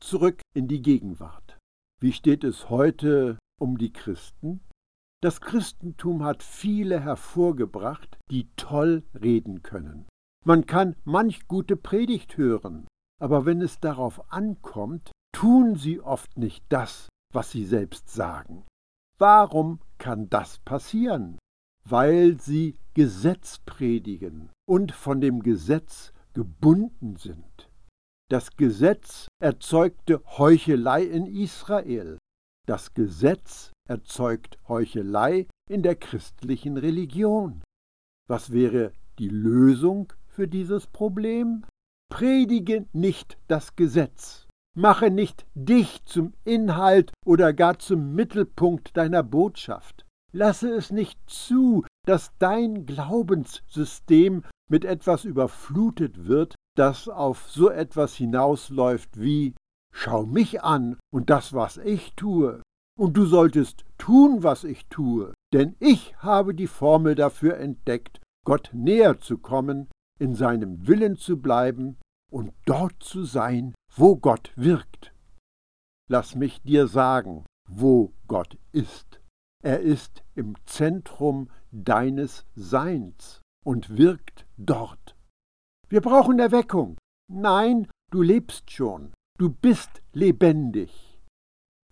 Zurück 0.00 0.42
in 0.52 0.66
die 0.66 0.82
Gegenwart. 0.82 1.58
Wie 2.00 2.12
steht 2.12 2.42
es 2.42 2.68
heute 2.68 3.38
um 3.60 3.78
die 3.78 3.92
Christen? 3.92 4.60
Das 5.22 5.40
Christentum 5.40 6.24
hat 6.24 6.42
viele 6.42 6.98
hervorgebracht, 6.98 8.18
die 8.28 8.50
toll 8.56 9.04
reden 9.14 9.62
können. 9.62 10.08
Man 10.44 10.66
kann 10.66 10.96
manch 11.04 11.46
gute 11.46 11.76
Predigt 11.76 12.36
hören, 12.36 12.88
aber 13.20 13.46
wenn 13.46 13.60
es 13.62 13.78
darauf 13.78 14.32
ankommt, 14.32 15.12
tun 15.32 15.76
sie 15.76 16.00
oft 16.00 16.36
nicht 16.36 16.64
das, 16.68 17.08
was 17.32 17.52
sie 17.52 17.64
selbst 17.64 18.10
sagen. 18.10 18.64
Warum 19.16 19.78
kann 19.98 20.28
das 20.28 20.58
passieren? 20.58 21.38
Weil 21.88 22.40
sie 22.40 22.76
Gesetz 22.94 23.60
predigen 23.60 24.50
und 24.68 24.90
von 24.90 25.20
dem 25.20 25.44
Gesetz 25.44 26.12
gebunden 26.32 27.14
sind. 27.14 27.70
Das 28.28 28.56
Gesetz 28.56 29.28
erzeugte 29.40 30.20
Heuchelei 30.26 31.04
in 31.04 31.26
Israel. 31.26 32.18
Das 32.66 32.94
Gesetz 32.94 33.71
erzeugt 33.88 34.58
Heuchelei 34.68 35.46
in 35.68 35.82
der 35.82 35.96
christlichen 35.96 36.76
Religion. 36.76 37.62
Was 38.28 38.52
wäre 38.52 38.92
die 39.18 39.28
Lösung 39.28 40.12
für 40.26 40.48
dieses 40.48 40.86
Problem? 40.86 41.64
Predige 42.10 42.86
nicht 42.92 43.38
das 43.48 43.76
Gesetz. 43.76 44.46
Mache 44.74 45.10
nicht 45.10 45.44
dich 45.54 46.04
zum 46.04 46.32
Inhalt 46.44 47.12
oder 47.26 47.52
gar 47.52 47.78
zum 47.78 48.14
Mittelpunkt 48.14 48.96
deiner 48.96 49.22
Botschaft. 49.22 50.06
Lasse 50.32 50.70
es 50.74 50.90
nicht 50.90 51.18
zu, 51.26 51.84
dass 52.06 52.32
dein 52.38 52.86
Glaubenssystem 52.86 54.44
mit 54.70 54.86
etwas 54.86 55.24
überflutet 55.26 56.26
wird, 56.26 56.54
das 56.74 57.08
auf 57.08 57.50
so 57.50 57.68
etwas 57.68 58.14
hinausläuft 58.14 59.20
wie 59.20 59.54
Schau 59.94 60.24
mich 60.24 60.62
an 60.62 60.96
und 61.12 61.28
das, 61.28 61.52
was 61.52 61.76
ich 61.76 62.14
tue. 62.14 62.61
Und 62.98 63.16
du 63.16 63.24
solltest 63.24 63.84
tun, 63.98 64.42
was 64.42 64.64
ich 64.64 64.86
tue, 64.86 65.32
denn 65.52 65.76
ich 65.80 66.16
habe 66.18 66.54
die 66.54 66.66
Formel 66.66 67.14
dafür 67.14 67.56
entdeckt, 67.56 68.20
Gott 68.44 68.70
näher 68.72 69.18
zu 69.18 69.38
kommen, 69.38 69.88
in 70.18 70.34
seinem 70.34 70.86
Willen 70.86 71.16
zu 71.16 71.40
bleiben 71.40 71.98
und 72.30 72.52
dort 72.64 73.02
zu 73.02 73.24
sein, 73.24 73.74
wo 73.94 74.16
Gott 74.16 74.52
wirkt. 74.56 75.14
Lass 76.08 76.34
mich 76.34 76.62
dir 76.62 76.86
sagen, 76.86 77.44
wo 77.68 78.12
Gott 78.28 78.58
ist. 78.72 79.20
Er 79.62 79.80
ist 79.80 80.22
im 80.34 80.56
Zentrum 80.66 81.48
deines 81.70 82.44
Seins 82.54 83.40
und 83.64 83.96
wirkt 83.96 84.46
dort. 84.56 85.16
Wir 85.88 86.00
brauchen 86.00 86.38
Erweckung. 86.38 86.98
Nein, 87.30 87.86
du 88.10 88.22
lebst 88.22 88.70
schon. 88.70 89.12
Du 89.38 89.50
bist 89.50 90.02
lebendig. 90.12 91.11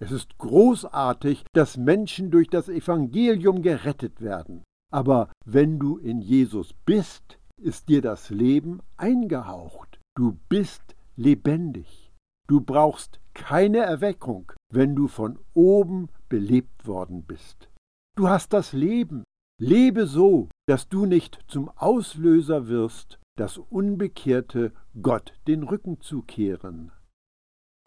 Es 0.03 0.13
ist 0.13 0.39
großartig, 0.39 1.45
dass 1.53 1.77
Menschen 1.77 2.31
durch 2.31 2.49
das 2.49 2.69
Evangelium 2.69 3.63
gerettet 3.63 4.21
werden. 4.21 4.65
Aber 4.91 5.31
wenn 5.45 5.79
du 5.79 5.99
in 5.99 6.21
Jesus 6.21 6.73
bist, 6.87 7.39
ist 7.61 7.89
dir 7.89 8.01
das 8.01 8.31
Leben 8.31 8.81
eingehaucht. 8.97 10.01
Du 10.17 10.39
bist 10.49 10.97
lebendig. 11.17 12.11
Du 12.49 12.61
brauchst 12.61 13.21
keine 13.35 13.79
Erweckung, 13.79 14.53
wenn 14.73 14.97
du 14.97 15.07
von 15.07 15.39
oben 15.55 16.09
belebt 16.29 16.87
worden 16.87 17.23
bist. 17.23 17.69
Du 18.17 18.29
hast 18.29 18.53
das 18.53 18.73
Leben. 18.73 19.25
Lebe 19.61 20.07
so, 20.07 20.49
dass 20.67 20.89
du 20.89 21.05
nicht 21.05 21.39
zum 21.47 21.69
Auslöser 21.77 22.69
wirst, 22.69 23.19
das 23.37 23.59
Unbekehrte 23.59 24.73
Gott 25.01 25.35
den 25.47 25.63
Rücken 25.63 26.01
zu 26.01 26.23
kehren. 26.23 26.91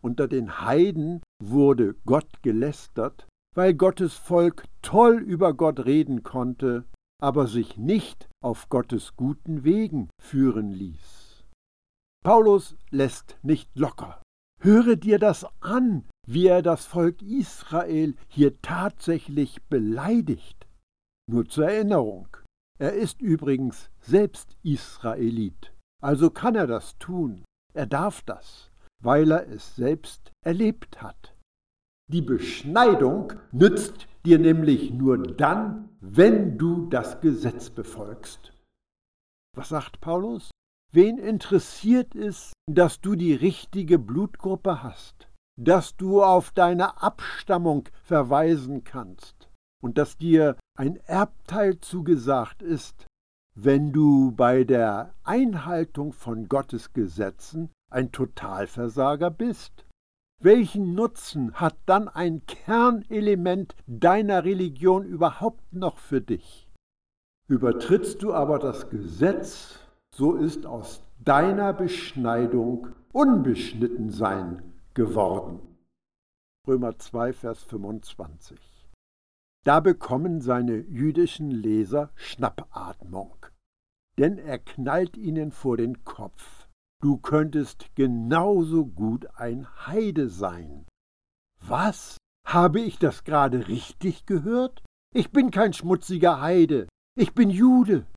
Unter 0.04 0.28
den 0.28 0.60
Heiden 0.60 1.22
wurde 1.42 1.96
Gott 2.06 2.44
gelästert, 2.44 3.26
weil 3.56 3.74
Gottes 3.74 4.16
Volk 4.16 4.66
toll 4.82 5.20
über 5.20 5.54
Gott 5.54 5.86
reden 5.86 6.24
konnte, 6.24 6.86
aber 7.22 7.48
sich 7.48 7.78
nicht 7.78 8.28
auf 8.44 8.68
Gottes 8.68 9.16
guten 9.16 9.64
Wegen 9.64 10.10
führen 10.22 10.72
ließ. 10.72 11.46
Paulus 12.26 12.76
lässt 12.90 13.38
nicht 13.44 13.70
locker. 13.78 14.22
Höre 14.60 14.98
dir 14.98 15.20
das 15.20 15.46
an, 15.62 16.06
wie 16.28 16.48
er 16.48 16.62
das 16.62 16.86
Volk 16.86 17.22
Israel 17.22 18.16
hier 18.28 18.62
tatsächlich 18.62 19.64
beleidigt. 19.64 20.68
Nur 21.30 21.46
zur 21.46 21.70
Erinnerung, 21.70 22.28
er 22.78 22.94
ist 22.94 23.22
übrigens 23.22 23.90
selbst 24.02 24.58
Israelit, 24.64 25.74
also 26.02 26.30
kann 26.30 26.56
er 26.56 26.68
das 26.68 26.98
tun, 26.98 27.46
er 27.74 27.86
darf 27.86 28.22
das, 28.24 28.73
weil 29.04 29.32
er 29.32 29.48
es 29.50 29.76
selbst 29.76 30.32
erlebt 30.44 31.02
hat. 31.02 31.36
Die 32.08 32.22
Beschneidung 32.22 33.34
nützt 33.52 34.08
dir 34.26 34.40
nämlich 34.40 34.92
nur 34.92 35.18
dann, 35.18 35.90
wenn 36.00 36.58
du 36.58 36.88
das 36.90 37.22
Gesetz 37.22 37.70
befolgst. 37.70 38.54
Was 39.56 39.70
sagt 39.70 40.02
Paulus? 40.02 40.52
Wen 40.92 41.18
interessiert 41.18 42.16
es, 42.16 42.54
dass 42.70 43.02
du 43.02 43.16
die 43.16 43.34
richtige 43.34 44.00
Blutgruppe 44.00 44.84
hast, 44.84 45.28
dass 45.60 45.96
du 45.98 46.24
auf 46.24 46.52
deine 46.52 47.02
Abstammung 47.02 47.90
verweisen 48.04 48.84
kannst 48.84 49.50
und 49.82 49.98
dass 49.98 50.18
dir 50.18 50.56
ein 50.78 50.98
Erbteil 51.08 51.80
zugesagt 51.80 52.62
ist, 52.62 53.08
wenn 53.56 53.92
du 53.92 54.32
bei 54.32 54.64
der 54.64 55.14
Einhaltung 55.24 56.14
von 56.14 56.48
Gottes 56.48 56.94
Gesetzen 56.94 57.70
ein 57.94 58.12
Totalversager 58.12 59.30
bist? 59.30 59.86
Welchen 60.42 60.94
Nutzen 60.94 61.54
hat 61.54 61.78
dann 61.86 62.10
ein 62.10 62.46
Kernelement 62.46 63.76
deiner 63.88 64.44
Religion 64.44 65.06
überhaupt 65.06 65.74
noch 65.74 65.98
für 65.98 66.20
dich? 66.20 66.68
Übertrittst 67.48 68.22
du 68.24 68.34
aber 68.34 68.60
das 68.60 68.90
Gesetz, 68.90 69.80
so 70.14 70.36
ist 70.36 70.66
aus 70.66 71.02
deiner 71.20 71.74
Beschneidung 71.74 72.90
Unbeschnittensein 73.14 74.74
geworden. 74.94 75.60
Römer 76.68 76.98
2, 76.98 77.34
Vers 77.34 77.64
25. 77.64 78.60
Da 79.64 79.80
bekommen 79.80 80.42
seine 80.42 80.78
jüdischen 80.78 81.52
Leser 81.52 82.12
Schnappatmung, 82.16 83.46
denn 84.18 84.38
er 84.38 84.60
knallt 84.60 85.16
ihnen 85.16 85.52
vor 85.52 85.78
den 85.78 86.04
Kopf. 86.04 86.63
Du 87.04 87.18
könntest 87.18 87.94
genauso 87.96 88.86
gut 88.86 89.28
ein 89.36 89.68
Heide 89.88 90.30
sein. 90.30 90.86
Was? 91.60 92.16
Habe 92.48 92.80
ich 92.80 92.98
das 92.98 93.26
gerade 93.26 93.68
richtig 93.68 94.26
gehört? 94.26 94.82
Ich 95.14 95.34
bin 95.34 95.52
kein 95.52 95.74
schmutziger 95.74 96.40
Heide. 96.40 96.88
Ich 97.20 97.34
bin 97.34 97.50
Jude. 97.50 98.08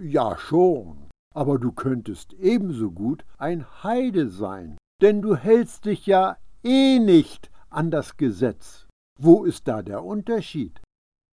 Ja 0.00 0.38
schon, 0.38 1.10
aber 1.34 1.58
du 1.58 1.70
könntest 1.70 2.32
ebenso 2.32 2.90
gut 2.90 3.26
ein 3.36 3.66
Heide 3.82 4.30
sein, 4.30 4.78
denn 5.02 5.20
du 5.20 5.36
hältst 5.36 5.84
dich 5.84 6.06
ja 6.06 6.38
eh 6.64 6.98
nicht 6.98 7.50
an 7.68 7.90
das 7.90 8.16
Gesetz. 8.16 8.86
Wo 9.20 9.44
ist 9.44 9.68
da 9.68 9.82
der 9.82 10.02
Unterschied? 10.02 10.80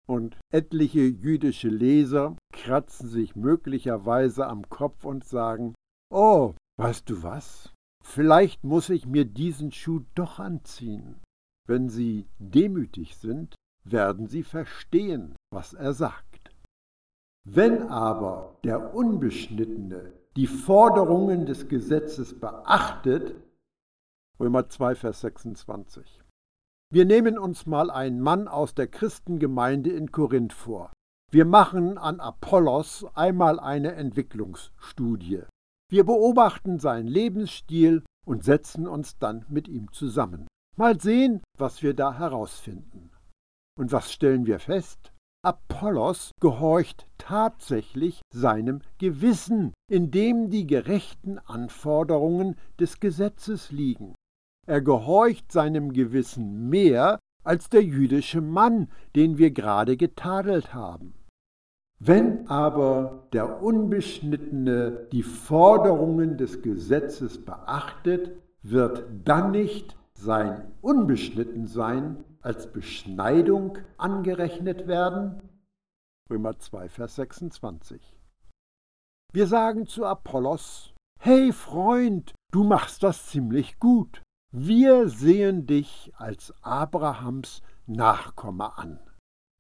Und 0.08 0.38
etliche 0.54 1.02
jüdische 1.02 1.68
Leser 1.68 2.38
kratzen 2.54 3.10
sich 3.10 3.36
möglicherweise 3.36 4.48
am 4.48 4.70
Kopf 4.70 5.04
und 5.04 5.26
sagen, 5.26 5.76
Oh, 6.10 6.54
weißt 6.78 7.10
du 7.10 7.24
was? 7.24 7.74
Vielleicht 8.04 8.64
muss 8.64 8.90
ich 8.90 9.06
mir 9.06 9.26
diesen 9.26 9.72
Schuh 9.72 10.02
doch 10.14 10.40
anziehen. 10.40 11.22
Wenn 11.68 11.90
sie 11.90 12.28
demütig 12.38 13.18
sind, 13.18 13.56
werden 13.84 14.28
sie 14.28 14.44
verstehen, 14.44 15.36
was 15.52 15.74
er 15.74 15.94
sagt. 15.94 16.52
Wenn 17.48 17.90
aber 17.90 18.58
der 18.64 18.94
Unbeschnittene 18.94 20.14
die 20.36 20.48
Forderungen 20.48 21.46
des 21.46 21.68
Gesetzes 21.68 22.40
beachtet, 22.40 23.36
Römer 24.40 24.68
2, 24.68 24.96
Vers 24.96 25.22
26. 25.22 26.22
Wir 26.92 27.06
nehmen 27.06 27.38
uns 27.38 27.66
mal 27.66 27.90
einen 27.90 28.20
Mann 28.20 28.48
aus 28.48 28.76
der 28.76 28.88
Christengemeinde 28.88 29.92
in 29.92 30.12
Korinth 30.12 30.54
vor. 30.54 30.92
Wir 31.32 31.46
machen 31.46 31.98
an 31.98 32.20
Apollos 32.20 33.06
einmal 33.14 33.60
eine 33.60 33.94
Entwicklungsstudie. 33.94 35.44
Wir 35.92 36.04
beobachten 36.04 36.80
seinen 36.80 37.08
Lebensstil 37.08 38.04
und 38.26 38.44
setzen 38.44 38.88
uns 38.88 39.18
dann 39.18 39.46
mit 39.50 39.68
ihm 39.68 39.92
zusammen. 39.92 40.48
Mal 40.78 41.00
sehen, 41.00 41.42
was 41.58 41.84
wir 41.84 41.94
da 41.94 42.18
herausfinden. 42.18 43.12
Und 43.78 43.92
was 43.92 44.12
stellen 44.12 44.46
wir 44.46 44.60
fest? 44.60 45.12
Apollos 45.46 46.32
gehorcht 46.42 47.06
tatsächlich 47.20 48.22
seinem 48.34 48.82
Gewissen, 48.98 49.74
in 49.88 50.10
dem 50.10 50.50
die 50.50 50.66
gerechten 50.66 51.38
Anforderungen 51.38 52.56
des 52.80 53.00
Gesetzes 53.00 53.72
liegen. 53.72 54.16
Er 54.68 54.82
gehorcht 54.82 55.52
seinem 55.52 55.94
Gewissen 55.94 56.68
mehr 56.68 57.20
als 57.44 57.70
der 57.70 57.84
jüdische 57.84 58.42
Mann, 58.42 58.90
den 59.16 59.38
wir 59.38 59.52
gerade 59.52 59.98
getadelt 59.98 60.74
haben. 60.74 61.14
Wenn 62.08 62.48
aber 62.50 63.28
der 63.34 63.64
Unbeschnittene 63.64 65.08
die 65.12 65.24
Forderungen 65.24 66.38
des 66.38 66.62
Gesetzes 66.62 67.44
beachtet, 67.44 68.44
wird 68.62 69.08
dann 69.24 69.50
nicht 69.50 69.98
sein 70.14 70.72
Unbeschnittensein 70.82 72.24
als 72.42 72.72
Beschneidung 72.72 73.80
angerechnet 73.98 74.86
werden? 74.86 75.50
Römer 76.30 76.60
2, 76.60 76.90
Vers 76.90 77.16
26. 77.16 78.00
Wir 79.34 79.48
sagen 79.48 79.88
zu 79.88 80.06
Apollos, 80.06 80.94
Hey 81.20 81.52
Freund, 81.52 82.36
du 82.52 82.64
machst 82.64 83.02
das 83.02 83.26
ziemlich 83.26 83.80
gut. 83.80 84.22
Wir 84.52 85.10
sehen 85.10 85.66
dich 85.66 86.14
als 86.18 86.54
Abrahams 86.62 87.64
Nachkomme 87.88 88.78
an. 88.78 89.00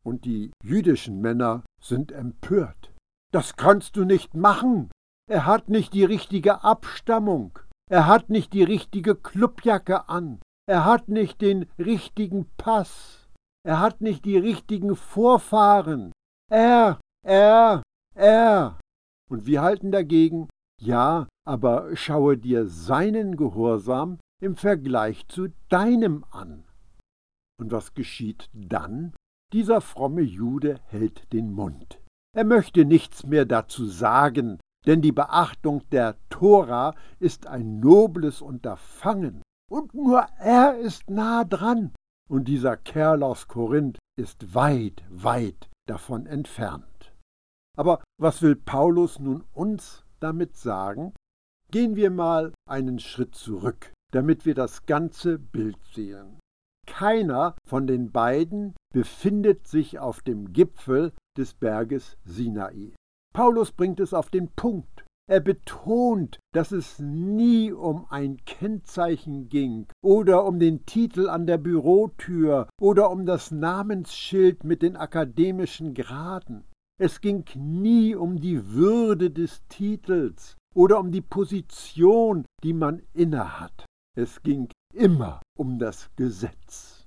Und 0.06 0.26
die 0.26 0.52
jüdischen 0.64 1.20
Männer 1.20 1.64
sind 1.82 2.12
empört. 2.12 2.94
Das 3.34 3.56
kannst 3.56 3.96
du 3.98 4.06
nicht 4.06 4.36
machen. 4.36 4.92
Er 5.28 5.46
hat 5.46 5.70
nicht 5.70 5.94
die 5.94 6.06
richtige 6.06 6.64
Abstammung. 6.64 7.58
Er 7.90 8.08
hat 8.08 8.30
nicht 8.30 8.54
die 8.54 8.64
richtige 8.64 9.16
Clubjacke 9.16 10.08
an. 10.08 10.40
Er 10.68 10.86
hat 10.86 11.10
nicht 11.10 11.42
den 11.42 11.64
richtigen 11.80 12.48
Pass. 12.58 13.28
Er 13.66 13.80
hat 13.80 14.02
nicht 14.02 14.26
die 14.26 14.38
richtigen 14.38 14.96
Vorfahren. 14.96 16.12
Er, 16.52 17.00
er, 17.26 17.82
er. 18.16 18.80
Und 19.28 19.48
wir 19.48 19.64
halten 19.64 19.92
dagegen, 19.92 20.48
ja, 20.80 21.28
aber 21.48 21.96
schaue 21.96 22.38
dir 22.38 22.68
seinen 22.68 23.38
Gehorsam 23.38 24.20
im 24.40 24.56
Vergleich 24.56 25.28
zu 25.28 25.48
deinem 25.70 26.24
an. 26.30 26.64
Und 27.60 27.72
was 27.72 27.96
geschieht 27.96 28.50
dann? 28.54 29.15
Dieser 29.54 29.82
fromme 29.82 30.22
Jude 30.22 30.80
hält 30.88 31.32
den 31.34 31.52
Mund. 31.52 32.02
Er 32.36 32.44
möchte 32.44 32.86
nichts 32.86 33.26
mehr 33.26 33.46
dazu 33.46 33.86
sagen, 33.86 34.60
denn 34.86 35.02
die 35.02 35.12
Beachtung 35.12 35.82
der 35.92 36.16
Tora 36.30 36.96
ist 37.20 37.48
ein 37.48 37.80
nobles 37.80 38.42
Unterfangen. 38.42 39.42
Und 39.70 39.94
nur 39.94 40.20
er 40.40 40.78
ist 40.78 41.10
nah 41.10 41.44
dran. 41.44 41.94
Und 42.30 42.48
dieser 42.48 42.78
Kerl 42.78 43.24
aus 43.24 43.48
Korinth 43.48 43.98
ist 44.18 44.54
weit, 44.54 45.04
weit 45.10 45.70
davon 45.88 46.26
entfernt. 46.26 47.14
Aber 47.78 48.04
was 48.20 48.42
will 48.42 48.56
Paulus 48.56 49.20
nun 49.20 49.44
uns 49.54 50.06
damit 50.20 50.56
sagen? 50.56 51.14
Gehen 51.72 51.96
wir 51.96 52.10
mal 52.10 52.54
einen 52.68 53.00
Schritt 53.00 53.36
zurück, 53.36 53.92
damit 54.12 54.46
wir 54.46 54.56
das 54.56 54.86
ganze 54.86 55.40
Bild 55.40 55.78
sehen. 55.94 56.40
Keiner 56.86 57.56
von 57.68 57.88
den 57.88 58.12
beiden 58.12 58.76
befindet 58.94 59.68
sich 59.68 60.00
auf 60.00 60.22
dem 60.22 60.54
Gipfel 60.54 61.14
des 61.38 61.54
Berges 61.54 62.18
Sinai. 62.24 62.94
Paulus 63.34 63.72
bringt 63.72 64.00
es 64.00 64.14
auf 64.14 64.30
den 64.30 64.50
Punkt. 64.56 65.06
Er 65.28 65.40
betont, 65.40 66.40
dass 66.54 66.72
es 66.72 67.00
nie 67.00 67.72
um 67.72 68.06
ein 68.10 68.38
Kennzeichen 68.46 69.50
ging 69.50 69.88
oder 70.04 70.46
um 70.46 70.60
den 70.60 70.86
Titel 70.86 71.30
an 71.30 71.48
der 71.48 71.58
Bürotür 71.58 72.70
oder 72.80 73.10
um 73.10 73.26
das 73.26 73.50
Namensschild 73.50 74.64
mit 74.64 74.84
den 74.84 74.96
akademischen 74.96 75.96
Graden. 75.96 76.64
Es 76.98 77.22
ging 77.22 77.44
nie 77.56 78.16
um 78.16 78.40
die 78.40 78.74
Würde 78.74 79.32
des 79.32 79.66
Titels 79.68 80.56
oder 80.76 81.00
um 81.00 81.12
die 81.12 81.22
Position, 81.22 82.46
die 82.64 82.74
man 82.74 83.02
innehat. 83.14 83.86
Es 84.16 84.42
ging 84.44 84.70
immer 84.94 85.42
um 85.58 85.78
das 85.78 86.10
Gesetz. 86.16 87.06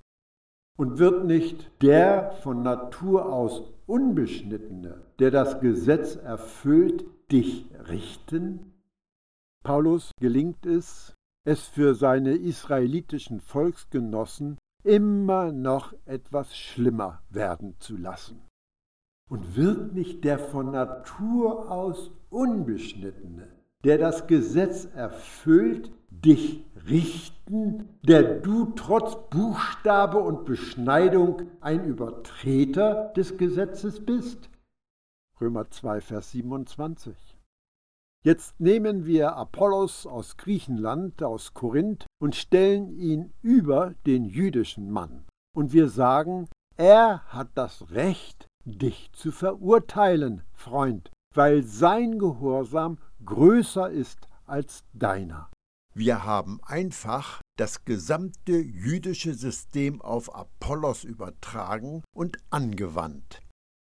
Und 0.76 0.98
wird 0.98 1.24
nicht 1.24 1.70
der 1.82 2.32
von 2.42 2.62
Natur 2.62 3.32
aus 3.32 3.62
Unbeschnittene, 3.86 5.02
der 5.18 5.30
das 5.30 5.60
Gesetz 5.60 6.16
erfüllt, 6.16 7.04
dich 7.32 7.66
richten? 7.88 8.74
Paulus 9.64 10.12
gelingt 10.20 10.66
es, 10.66 11.14
es 11.44 11.66
für 11.66 11.94
seine 11.94 12.34
israelitischen 12.34 13.40
Volksgenossen 13.40 14.58
immer 14.84 15.50
noch 15.50 15.94
etwas 16.04 16.56
schlimmer 16.56 17.22
werden 17.30 17.74
zu 17.80 17.96
lassen. 17.96 18.46
Und 19.30 19.56
wird 19.56 19.94
nicht 19.94 20.24
der 20.24 20.38
von 20.38 20.70
Natur 20.70 21.70
aus 21.70 22.10
Unbeschnittene, 22.30 23.57
der 23.84 23.98
das 23.98 24.26
Gesetz 24.26 24.86
erfüllt, 24.94 25.90
dich 26.10 26.64
richten, 26.88 27.88
der 28.02 28.40
du 28.40 28.72
trotz 28.74 29.16
Buchstabe 29.30 30.18
und 30.18 30.44
Beschneidung 30.44 31.42
ein 31.60 31.84
Übertreter 31.84 33.12
des 33.16 33.36
Gesetzes 33.36 34.04
bist? 34.04 34.50
Römer 35.40 35.70
2, 35.70 36.00
Vers 36.00 36.32
27. 36.32 37.16
Jetzt 38.24 38.58
nehmen 38.58 39.06
wir 39.06 39.36
Apollos 39.36 40.06
aus 40.06 40.36
Griechenland, 40.36 41.22
aus 41.22 41.54
Korinth, 41.54 42.06
und 42.20 42.34
stellen 42.34 42.90
ihn 42.90 43.32
über 43.42 43.94
den 44.06 44.24
jüdischen 44.24 44.90
Mann. 44.90 45.24
Und 45.54 45.72
wir 45.72 45.88
sagen, 45.88 46.48
er 46.76 47.22
hat 47.28 47.50
das 47.54 47.90
Recht, 47.92 48.48
dich 48.64 49.12
zu 49.12 49.30
verurteilen, 49.30 50.42
Freund, 50.52 51.10
weil 51.34 51.62
sein 51.62 52.18
Gehorsam 52.18 52.98
größer 53.28 53.90
ist 53.90 54.26
als 54.46 54.84
deiner. 54.94 55.50
Wir 55.94 56.24
haben 56.24 56.60
einfach 56.64 57.42
das 57.58 57.84
gesamte 57.84 58.52
jüdische 58.52 59.34
System 59.34 60.00
auf 60.00 60.34
Apollos 60.34 61.04
übertragen 61.04 62.02
und 62.14 62.38
angewandt. 62.50 63.42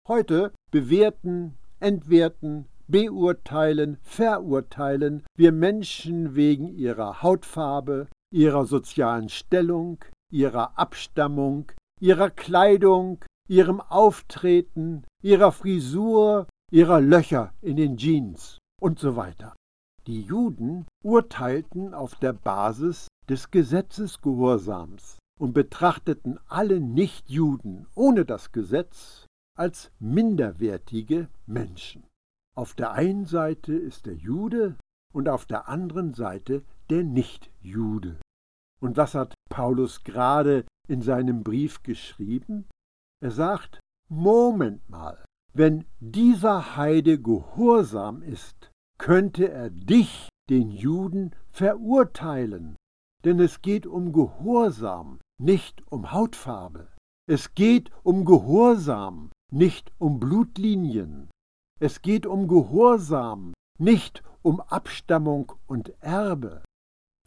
Heute 0.08 0.54
bewerten, 0.72 1.58
entwerten, 1.80 2.68
beurteilen, 2.88 3.98
verurteilen 4.04 5.24
wir 5.36 5.52
Menschen 5.52 6.36
wegen 6.36 6.68
ihrer 6.70 7.22
Hautfarbe, 7.22 8.08
ihrer 8.32 8.66
sozialen 8.66 9.30
Stellung, 9.30 9.98
ihrer 10.32 10.78
Abstammung, 10.78 11.72
ihrer 12.00 12.30
Kleidung, 12.30 13.26
ihrem 13.50 13.82
Auftreten, 13.82 15.04
ihrer 15.22 15.52
Frisur, 15.52 16.48
ihrer 16.72 17.02
Löcher 17.02 17.54
in 17.62 17.78
den 17.78 17.98
Jeans 17.98 18.60
und 18.86 19.00
so 19.00 19.16
weiter. 19.16 19.56
Die 20.06 20.22
Juden 20.22 20.86
urteilten 21.04 21.96
auf 21.96 22.14
der 22.14 22.34
Basis 22.34 23.08
des 23.28 23.50
Gesetzesgehorsams 23.50 25.18
und 25.40 25.54
betrachteten 25.54 26.40
alle 26.46 26.80
Nichtjuden 26.80 27.88
ohne 27.96 28.26
das 28.26 28.52
Gesetz 28.52 29.26
als 29.58 29.90
minderwertige 29.98 31.30
Menschen. 31.48 32.04
Auf 32.56 32.76
der 32.76 32.92
einen 32.92 33.26
Seite 33.26 33.74
ist 33.74 34.06
der 34.06 34.14
Jude 34.14 34.78
und 35.12 35.30
auf 35.30 35.48
der 35.48 35.68
anderen 35.68 36.14
Seite 36.14 36.64
der 36.92 37.04
Nichtjude. 37.04 38.18
Und 38.80 38.98
was 38.98 39.16
hat 39.16 39.34
Paulus 39.50 40.04
gerade 40.04 40.64
in 40.88 41.02
seinem 41.02 41.42
Brief 41.42 41.82
geschrieben? 41.82 42.68
Er 43.20 43.32
sagt, 43.32 43.80
Moment 44.10 44.88
mal, 44.88 45.26
wenn 45.56 45.86
dieser 46.00 46.76
Heide 46.76 47.20
gehorsam 47.20 48.22
ist, 48.22 48.70
könnte 48.98 49.50
er 49.50 49.70
dich, 49.70 50.30
den 50.50 50.72
Juden, 50.72 51.36
verurteilen. 51.52 52.76
Denn 53.24 53.40
es 53.40 53.62
geht 53.62 53.88
um 53.88 54.14
Gehorsam, 54.14 55.20
nicht 55.42 55.84
um 55.92 56.12
Hautfarbe. 56.12 56.88
Es 57.28 57.56
geht 57.56 57.92
um 58.04 58.24
Gehorsam, 58.26 59.32
nicht 59.52 59.92
um 59.98 60.20
Blutlinien. 60.20 61.30
Es 61.80 62.02
geht 62.02 62.26
um 62.26 62.48
Gehorsam, 62.48 63.54
nicht 63.80 64.24
um 64.42 64.62
Abstammung 64.62 65.54
und 65.66 65.90
Erbe. 66.02 66.64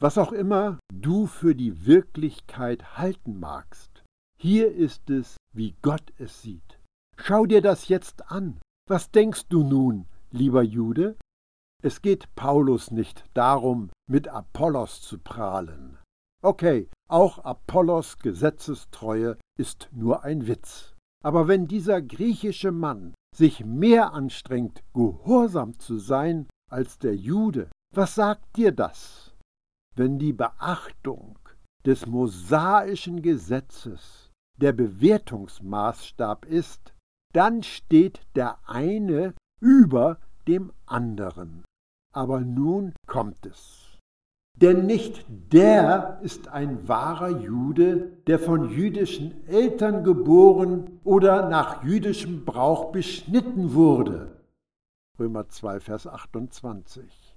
Was 0.00 0.16
auch 0.16 0.32
immer 0.32 0.78
du 0.94 1.26
für 1.26 1.56
die 1.56 1.84
Wirklichkeit 1.84 2.96
halten 2.96 3.40
magst, 3.40 4.04
hier 4.40 4.72
ist 4.72 5.10
es, 5.10 5.36
wie 5.52 5.74
Gott 5.82 6.12
es 6.18 6.42
sieht. 6.42 6.78
Schau 7.16 7.46
dir 7.46 7.60
das 7.60 7.88
jetzt 7.88 8.30
an. 8.30 8.60
Was 8.88 9.10
denkst 9.10 9.48
du 9.48 9.64
nun, 9.64 10.06
lieber 10.30 10.62
Jude? 10.62 11.16
Es 11.80 12.02
geht 12.02 12.34
Paulus 12.34 12.90
nicht 12.90 13.24
darum, 13.34 13.90
mit 14.10 14.26
Apollos 14.26 15.00
zu 15.00 15.18
prahlen. 15.18 15.98
Okay, 16.42 16.88
auch 17.08 17.38
Apollos 17.38 18.18
Gesetzestreue 18.18 19.38
ist 19.58 19.88
nur 19.92 20.24
ein 20.24 20.48
Witz. 20.48 20.94
Aber 21.22 21.46
wenn 21.46 21.68
dieser 21.68 22.02
griechische 22.02 22.72
Mann 22.72 23.14
sich 23.36 23.64
mehr 23.64 24.12
anstrengt, 24.12 24.82
gehorsam 24.92 25.78
zu 25.78 25.98
sein 25.98 26.48
als 26.70 26.98
der 26.98 27.14
Jude, 27.16 27.70
was 27.94 28.14
sagt 28.14 28.56
dir 28.56 28.72
das? 28.72 29.34
Wenn 29.94 30.18
die 30.18 30.32
Beachtung 30.32 31.38
des 31.86 32.06
mosaischen 32.06 33.22
Gesetzes 33.22 34.30
der 34.60 34.72
Bewertungsmaßstab 34.72 36.44
ist, 36.44 36.92
dann 37.32 37.62
steht 37.62 38.20
der 38.34 38.58
eine 38.68 39.34
über 39.60 40.18
dem 40.46 40.72
anderen. 40.86 41.64
Aber 42.18 42.40
nun 42.40 42.94
kommt 43.06 43.46
es. 43.46 43.96
Denn 44.56 44.86
nicht 44.86 45.24
der 45.28 46.18
ist 46.20 46.48
ein 46.48 46.88
wahrer 46.88 47.28
Jude, 47.28 48.10
der 48.26 48.40
von 48.40 48.70
jüdischen 48.70 49.46
Eltern 49.46 50.02
geboren 50.02 50.98
oder 51.04 51.48
nach 51.48 51.84
jüdischem 51.84 52.44
Brauch 52.44 52.90
beschnitten 52.90 53.72
wurde. 53.72 54.36
Römer 55.16 55.48
2, 55.48 55.78
Vers 55.78 56.08
28. 56.08 57.36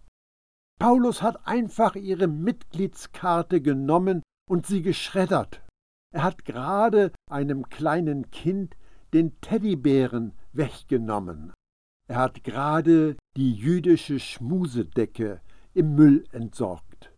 Paulus 0.79 1.21
hat 1.21 1.45
einfach 1.45 1.95
ihre 1.95 2.25
Mitgliedskarte 2.25 3.61
genommen 3.61 4.23
und 4.49 4.65
sie 4.65 4.81
geschreddert. 4.81 5.61
Er 6.11 6.23
hat 6.23 6.43
gerade 6.43 7.11
einem 7.29 7.69
kleinen 7.69 8.31
Kind 8.31 8.75
den 9.13 9.39
Teddybären 9.41 10.33
weggenommen. 10.53 11.53
Er 12.11 12.17
hat 12.17 12.43
gerade 12.43 13.15
die 13.37 13.53
jüdische 13.53 14.19
Schmusedecke 14.19 15.39
im 15.73 15.95
Müll 15.95 16.25
entsorgt. 16.33 17.09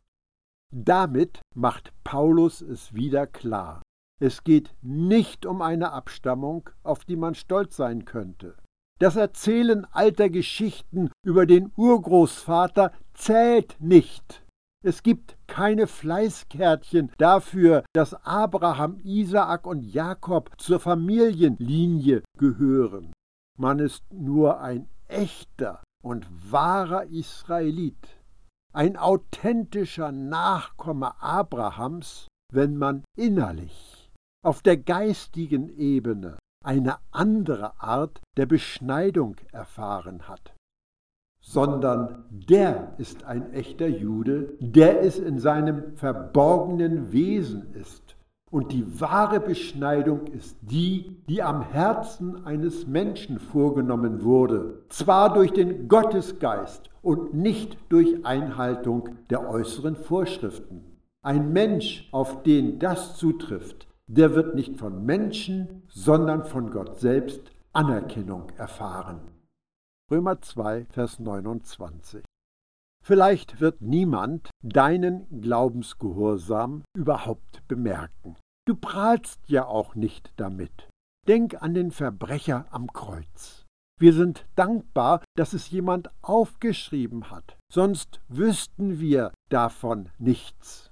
Damit 0.72 1.42
macht 1.56 1.92
Paulus 2.04 2.62
es 2.62 2.94
wieder 2.94 3.26
klar. 3.26 3.82
Es 4.22 4.44
geht 4.44 4.76
nicht 4.84 5.48
um 5.48 5.64
eine 5.64 5.94
Abstammung, 5.94 6.70
auf 6.84 7.06
die 7.06 7.16
man 7.16 7.34
stolz 7.34 7.76
sein 7.76 8.06
könnte. 8.06 8.56
Das 9.00 9.16
Erzählen 9.16 9.86
alter 9.86 10.30
Geschichten 10.30 11.10
über 11.26 11.48
den 11.48 11.72
Urgroßvater 11.76 12.92
zählt 13.16 13.76
nicht. 13.80 14.46
Es 14.86 15.02
gibt 15.02 15.38
keine 15.48 15.88
Fleißkärtchen 15.88 17.12
dafür, 17.18 17.84
dass 17.94 18.14
Abraham, 18.14 19.00
Isaak 19.04 19.66
und 19.66 19.82
Jakob 19.82 20.52
zur 20.60 20.80
Familienlinie 20.80 22.22
gehören. 22.38 23.12
Man 23.64 23.80
ist 23.80 24.04
nur 24.12 24.60
ein 24.60 24.90
echter 25.08 25.82
und 26.04 26.28
wahrer 26.52 27.06
Israelit, 27.06 28.20
ein 28.74 28.98
authentischer 28.98 30.12
Nachkomme 30.12 31.14
Abrahams, 31.22 32.28
wenn 32.52 32.76
man 32.76 33.06
innerlich 33.18 34.12
auf 34.44 34.64
der 34.64 34.76
geistigen 34.76 35.70
Ebene 35.70 36.38
eine 36.62 36.98
andere 37.12 37.82
Art 37.82 38.20
der 38.36 38.48
Beschneidung 38.48 39.38
erfahren 39.54 40.28
hat 40.28 40.54
sondern 41.46 42.24
der 42.30 42.94
ist 42.98 43.26
ein 43.26 43.52
echter 43.52 43.88
Jude, 43.88 44.58
der 44.60 45.02
es 45.04 45.20
in 45.20 45.40
seinem 45.40 45.96
verborgenen 45.98 47.12
Wesen 47.12 47.74
ist. 47.76 48.03
Und 48.54 48.72
die 48.72 49.02
wahre 49.02 49.40
Beschneidung 49.40 50.28
ist 50.28 50.56
die, 50.62 51.18
die 51.28 51.42
am 51.42 51.64
Herzen 51.64 52.46
eines 52.46 52.86
Menschen 52.86 53.40
vorgenommen 53.40 54.24
wurde, 54.24 54.84
zwar 54.90 55.34
durch 55.34 55.54
den 55.54 55.88
Gottesgeist 55.88 56.92
und 57.02 57.34
nicht 57.34 57.80
durch 57.90 58.24
Einhaltung 58.28 59.10
der 59.32 59.50
äußeren 59.50 59.96
Vorschriften. 59.96 60.84
Ein 61.24 61.52
Mensch, 61.52 62.08
auf 62.12 62.44
den 62.44 62.78
das 62.78 63.18
zutrifft, 63.18 63.88
der 64.06 64.36
wird 64.36 64.54
nicht 64.54 64.78
von 64.78 65.04
Menschen, 65.04 65.82
sondern 65.88 66.46
von 66.46 66.70
Gott 66.70 67.00
selbst 67.00 67.52
Anerkennung 67.72 68.52
erfahren. 68.56 69.22
Römer 70.12 70.40
2, 70.42 70.86
Vers 70.92 71.18
29. 71.18 72.24
Vielleicht 73.04 73.60
wird 73.60 73.82
niemand 73.82 74.52
deinen 74.62 75.42
Glaubensgehorsam 75.42 76.84
überhaupt 76.96 77.68
bemerken. 77.68 78.38
Du 78.66 78.76
prahlst 78.76 79.40
ja 79.48 79.66
auch 79.66 79.96
nicht 79.96 80.32
damit. 80.38 80.90
Denk 81.28 81.62
an 81.62 81.74
den 81.74 81.92
Verbrecher 81.92 82.66
am 82.72 82.92
Kreuz. 82.92 83.66
Wir 84.00 84.14
sind 84.14 84.46
dankbar, 84.56 85.24
dass 85.36 85.54
es 85.54 85.70
jemand 85.70 86.10
aufgeschrieben 86.22 87.30
hat, 87.30 87.58
sonst 87.72 88.22
wüssten 88.28 89.00
wir 89.00 89.32
davon 89.50 90.10
nichts. 90.18 90.92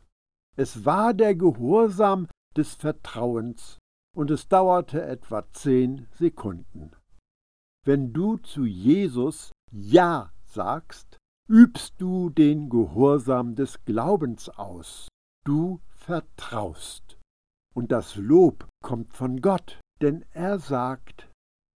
Es 0.55 0.85
war 0.85 1.13
der 1.13 1.35
Gehorsam 1.35 2.27
des 2.55 2.75
Vertrauens 2.75 3.77
und 4.15 4.31
es 4.31 4.47
dauerte 4.47 5.01
etwa 5.01 5.49
zehn 5.51 6.07
Sekunden. 6.11 6.91
Wenn 7.85 8.13
du 8.13 8.37
zu 8.37 8.65
Jesus 8.65 9.51
Ja 9.71 10.31
sagst, 10.45 11.17
übst 11.49 11.95
du 11.97 12.29
den 12.29 12.69
Gehorsam 12.69 13.55
des 13.55 13.83
Glaubens 13.85 14.49
aus. 14.49 15.07
Du 15.43 15.81
vertraust. 15.89 17.17
Und 17.73 17.91
das 17.91 18.15
Lob 18.15 18.67
kommt 18.83 19.13
von 19.13 19.41
Gott, 19.41 19.79
denn 20.01 20.25
er 20.31 20.59
sagt, 20.59 21.29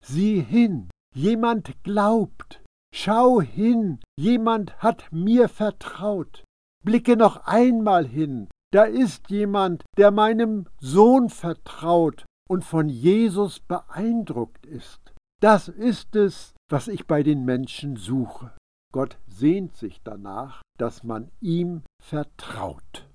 sieh 0.04 0.40
hin, 0.40 0.88
jemand 1.14 1.82
glaubt, 1.84 2.62
schau 2.94 3.40
hin, 3.40 4.00
jemand 4.16 4.76
hat 4.78 5.10
mir 5.12 5.48
vertraut, 5.48 6.44
blicke 6.84 7.16
noch 7.16 7.46
einmal 7.46 8.06
hin, 8.06 8.48
da 8.72 8.84
ist 8.84 9.30
jemand, 9.30 9.84
der 9.96 10.10
meinem 10.10 10.66
Sohn 10.80 11.28
vertraut 11.28 12.24
und 12.48 12.64
von 12.64 12.88
Jesus 12.88 13.60
beeindruckt 13.60 14.66
ist. 14.66 15.12
Das 15.40 15.68
ist 15.68 16.16
es, 16.16 16.54
was 16.70 16.88
ich 16.88 17.06
bei 17.06 17.22
den 17.22 17.44
Menschen 17.44 17.96
suche. 17.96 18.52
Gott 18.92 19.18
sehnt 19.26 19.76
sich 19.76 20.00
danach, 20.02 20.62
dass 20.78 21.04
man 21.04 21.30
ihm 21.40 21.82
vertraut. 22.02 23.08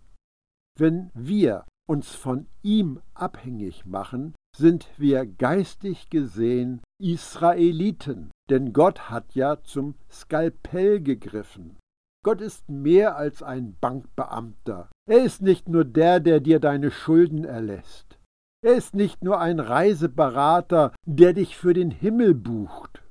Wenn 0.78 1.10
wir 1.14 1.66
uns 1.90 2.14
von 2.14 2.46
ihm 2.62 3.02
abhängig 3.16 3.86
machen, 3.88 4.36
sind 4.56 4.88
wir 4.98 5.26
geistig 5.26 6.12
gesehen 6.12 6.82
Israeliten, 7.02 8.30
denn 8.50 8.74
Gott 8.74 9.10
hat 9.10 9.34
ja 9.34 9.62
zum 9.64 9.96
Skalpell 10.12 11.02
gegriffen. 11.02 11.78
Gott 12.24 12.42
ist 12.42 12.70
mehr 12.70 13.16
als 13.16 13.42
ein 13.42 13.76
Bankbeamter. 13.82 14.90
Er 15.10 15.24
ist 15.24 15.42
nicht 15.42 15.68
nur 15.68 15.84
der, 15.84 16.20
der 16.20 16.40
dir 16.42 16.60
deine 16.60 16.92
Schulden 16.92 17.44
erlässt. 17.44 18.20
Er 18.64 18.76
ist 18.76 18.94
nicht 18.94 19.24
nur 19.24 19.40
ein 19.40 19.60
Reiseberater, 19.60 20.94
der 21.08 21.34
dich 21.34 21.58
für 21.58 21.74
den 21.74 21.92
Himmel 21.92 22.36
bucht. 22.36 23.02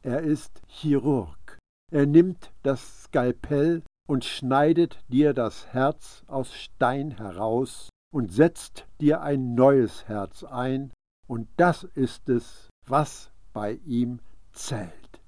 Er 0.00 0.22
ist 0.22 0.62
Chirurg. 0.68 1.58
Er 1.90 2.06
nimmt 2.06 2.52
das 2.62 3.04
Skalpell 3.04 3.82
und 4.08 4.24
schneidet 4.24 5.00
dir 5.08 5.34
das 5.34 5.66
Herz 5.74 6.24
aus 6.28 6.54
Stein 6.54 7.10
heraus 7.10 7.90
und 8.12 8.32
setzt 8.32 8.86
dir 9.00 9.22
ein 9.22 9.54
neues 9.54 10.06
Herz 10.06 10.44
ein, 10.44 10.92
und 11.26 11.48
das 11.56 11.84
ist 11.84 12.28
es, 12.28 12.68
was 12.86 13.32
bei 13.52 13.80
ihm 13.86 14.20
zählt. 14.52 15.20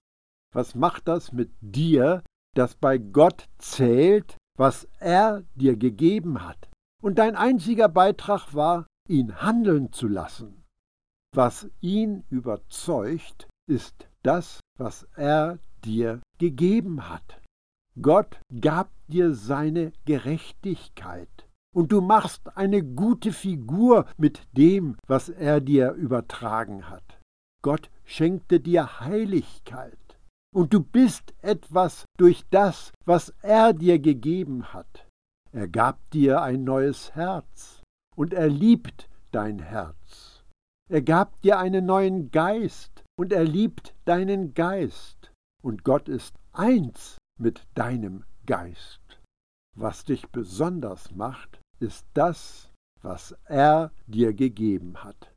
Was 0.52 0.74
macht 0.74 1.08
das 1.08 1.32
mit 1.32 1.50
dir, 1.60 2.22
dass 2.54 2.74
bei 2.74 2.98
Gott 2.98 3.48
zählt, 3.58 4.36
was 4.56 4.86
er 5.00 5.42
dir 5.54 5.76
gegeben 5.76 6.44
hat? 6.44 6.68
Und 7.02 7.18
dein 7.18 7.36
einziger 7.36 7.88
Beitrag 7.88 8.54
war, 8.54 8.86
ihn 9.08 9.42
handeln 9.42 9.92
zu 9.92 10.06
lassen. 10.08 10.62
Was 11.34 11.68
ihn 11.80 12.24
überzeugt, 12.30 13.48
ist 13.66 14.08
das, 14.22 14.60
was 14.78 15.04
er 15.16 15.58
dir 15.84 16.20
gegeben 16.38 17.08
hat. 17.08 17.40
Gott 18.00 18.40
gab 18.60 18.90
dir 19.08 19.34
seine 19.34 19.92
Gerechtigkeit 20.04 21.48
und 21.74 21.92
du 21.92 22.00
machst 22.00 22.56
eine 22.56 22.82
gute 22.82 23.32
Figur 23.32 24.06
mit 24.16 24.42
dem, 24.52 24.96
was 25.06 25.28
er 25.28 25.60
dir 25.60 25.92
übertragen 25.92 26.88
hat. 26.88 27.20
Gott 27.62 27.90
schenkte 28.04 28.60
dir 28.60 29.00
Heiligkeit 29.00 29.98
und 30.54 30.72
du 30.72 30.80
bist 30.80 31.34
etwas 31.42 32.04
durch 32.16 32.44
das, 32.50 32.92
was 33.04 33.34
er 33.42 33.72
dir 33.72 33.98
gegeben 33.98 34.72
hat. 34.72 35.08
Er 35.52 35.68
gab 35.68 35.98
dir 36.10 36.42
ein 36.42 36.64
neues 36.64 37.14
Herz 37.14 37.82
und 38.16 38.32
er 38.32 38.48
liebt 38.48 39.08
dein 39.32 39.58
Herz. 39.58 40.44
Er 40.88 41.02
gab 41.02 41.40
dir 41.42 41.58
einen 41.58 41.86
neuen 41.86 42.30
Geist 42.30 43.02
und 43.18 43.32
er 43.32 43.44
liebt 43.44 43.94
deinen 44.04 44.54
Geist. 44.54 45.32
Und 45.62 45.82
Gott 45.82 46.08
ist 46.08 46.36
eins 46.52 47.18
mit 47.40 47.66
deinem 47.74 48.24
Geist. 48.46 49.00
Was 49.76 50.04
dich 50.04 50.28
besonders 50.28 51.10
macht, 51.14 51.60
ist 51.84 52.06
das, 52.14 52.72
was 53.02 53.36
er 53.44 53.92
dir 54.06 54.32
gegeben 54.32 55.04
hat. 55.04 55.34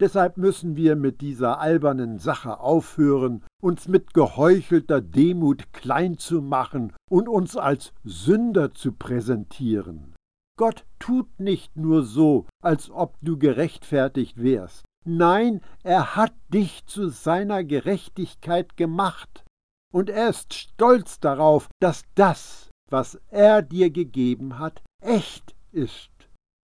Deshalb 0.00 0.36
müssen 0.36 0.76
wir 0.76 0.94
mit 0.94 1.20
dieser 1.20 1.58
albernen 1.58 2.18
Sache 2.18 2.60
aufhören, 2.60 3.44
uns 3.60 3.88
mit 3.88 4.14
geheuchelter 4.14 5.00
Demut 5.00 5.72
klein 5.72 6.18
zu 6.18 6.40
machen 6.40 6.92
und 7.10 7.28
uns 7.28 7.56
als 7.56 7.92
Sünder 8.04 8.74
zu 8.74 8.92
präsentieren. 8.92 10.14
Gott 10.56 10.84
tut 10.98 11.40
nicht 11.40 11.76
nur 11.76 12.04
so, 12.04 12.46
als 12.62 12.90
ob 12.90 13.16
du 13.22 13.38
gerechtfertigt 13.38 14.40
wärst. 14.42 14.84
Nein, 15.04 15.60
er 15.82 16.16
hat 16.16 16.34
dich 16.52 16.86
zu 16.86 17.08
seiner 17.08 17.64
Gerechtigkeit 17.64 18.76
gemacht 18.76 19.44
und 19.92 20.10
er 20.10 20.28
ist 20.28 20.54
stolz 20.54 21.18
darauf, 21.18 21.68
dass 21.80 22.02
das, 22.14 22.70
was 22.90 23.20
er 23.30 23.62
dir 23.62 23.90
gegeben 23.90 24.58
hat, 24.58 24.82
echt 25.00 25.54
ist. 25.72 26.10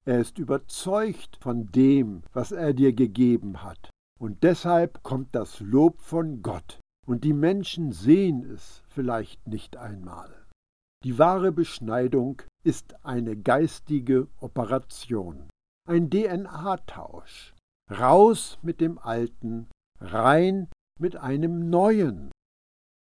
Er 0.06 0.20
ist 0.20 0.38
überzeugt 0.38 1.38
von 1.38 1.72
dem, 1.72 2.24
was 2.34 2.52
er 2.52 2.74
dir 2.74 2.94
gegeben 2.94 3.64
hat. 3.64 3.90
Und 4.20 4.44
deshalb 4.44 5.04
kommt 5.04 5.34
das 5.36 5.60
Lob 5.60 6.00
von 6.00 6.42
Gott. 6.42 6.80
Und 7.06 7.24
die 7.24 7.34
Menschen 7.34 7.92
sehen 7.92 8.44
es 8.44 8.84
vielleicht 8.88 9.48
nicht 9.48 9.78
einmal. 9.78 10.46
Die 11.04 11.20
wahre 11.20 11.52
Beschneidung 11.52 12.42
ist 12.64 13.06
eine 13.06 13.36
geistige 13.36 14.28
Operation, 14.40 15.50
ein 15.86 16.10
DNA-Tausch. 16.10 17.54
Raus 17.92 18.58
mit 18.62 18.80
dem 18.80 18.98
Alten, 18.98 19.68
rein 20.00 20.70
mit 21.00 21.18
einem 21.18 21.70
Neuen. 21.70 22.32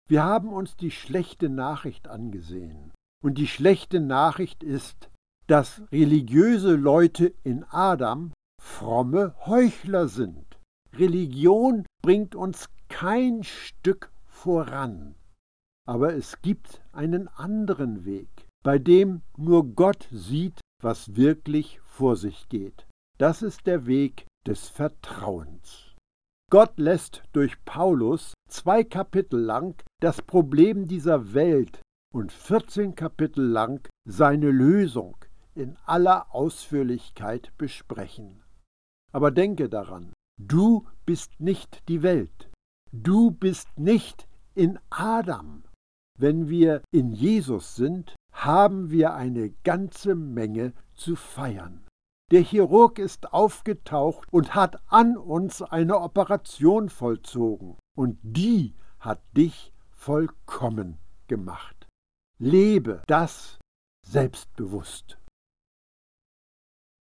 Wir 0.07 0.23
haben 0.23 0.49
uns 0.49 0.75
die 0.75 0.91
schlechte 0.91 1.49
Nachricht 1.49 2.07
angesehen. 2.07 2.91
Und 3.23 3.39
die 3.39 3.47
schlechte 3.47 3.99
Nachricht 3.99 4.63
ist, 4.63 5.09
dass 5.47 5.81
religiöse 5.91 6.75
Leute 6.75 7.33
in 7.43 7.63
Adam 7.69 8.33
fromme 8.61 9.33
Heuchler 9.45 10.09
sind. 10.09 10.45
Religion 10.93 11.85
bringt 12.01 12.35
uns 12.35 12.69
kein 12.89 13.43
Stück 13.43 14.11
voran. 14.25 15.15
Aber 15.87 16.13
es 16.13 16.41
gibt 16.41 16.81
einen 16.91 17.29
anderen 17.29 18.03
Weg, 18.03 18.29
bei 18.63 18.77
dem 18.77 19.21
nur 19.37 19.65
Gott 19.73 20.07
sieht, 20.11 20.59
was 20.83 21.15
wirklich 21.15 21.79
vor 21.85 22.17
sich 22.17 22.49
geht. 22.49 22.85
Das 23.17 23.41
ist 23.41 23.65
der 23.65 23.87
Weg 23.87 24.25
des 24.45 24.67
Vertrauens. 24.67 25.95
Gott 26.51 26.77
lässt 26.77 27.23
durch 27.33 27.63
Paulus 27.65 28.33
zwei 28.49 28.83
Kapitel 28.83 29.39
lang 29.39 29.75
das 30.01 30.21
Problem 30.21 30.87
dieser 30.87 31.33
Welt 31.33 31.81
und 32.13 32.31
14 32.31 32.95
Kapitel 32.95 33.45
lang 33.45 33.85
seine 34.05 34.51
Lösung 34.51 35.15
in 35.57 35.77
aller 35.85 36.33
Ausführlichkeit 36.33 37.51
besprechen. 37.57 38.43
Aber 39.11 39.31
denke 39.31 39.69
daran, 39.69 40.13
du 40.37 40.85
bist 41.05 41.39
nicht 41.39 41.87
die 41.89 42.03
Welt, 42.03 42.49
du 42.91 43.31
bist 43.31 43.67
nicht 43.77 44.27
in 44.55 44.79
Adam. 44.89 45.63
Wenn 46.19 46.49
wir 46.49 46.81
in 46.91 47.11
Jesus 47.11 47.75
sind, 47.75 48.15
haben 48.31 48.89
wir 48.89 49.13
eine 49.13 49.51
ganze 49.63 50.15
Menge 50.15 50.73
zu 50.93 51.15
feiern. 51.15 51.85
Der 52.31 52.41
Chirurg 52.41 52.99
ist 52.99 53.33
aufgetaucht 53.33 54.27
und 54.31 54.53
hat 54.53 54.81
an 54.91 55.15
uns 55.15 55.61
eine 55.61 55.99
Operation 55.99 56.89
vollzogen, 56.89 57.77
und 57.95 58.19
die 58.21 58.75
hat 58.99 59.21
dich 59.35 59.73
vollkommen 59.91 60.97
gemacht. 61.27 61.87
Lebe 62.39 63.01
das 63.07 63.59
selbstbewusst. 64.05 65.17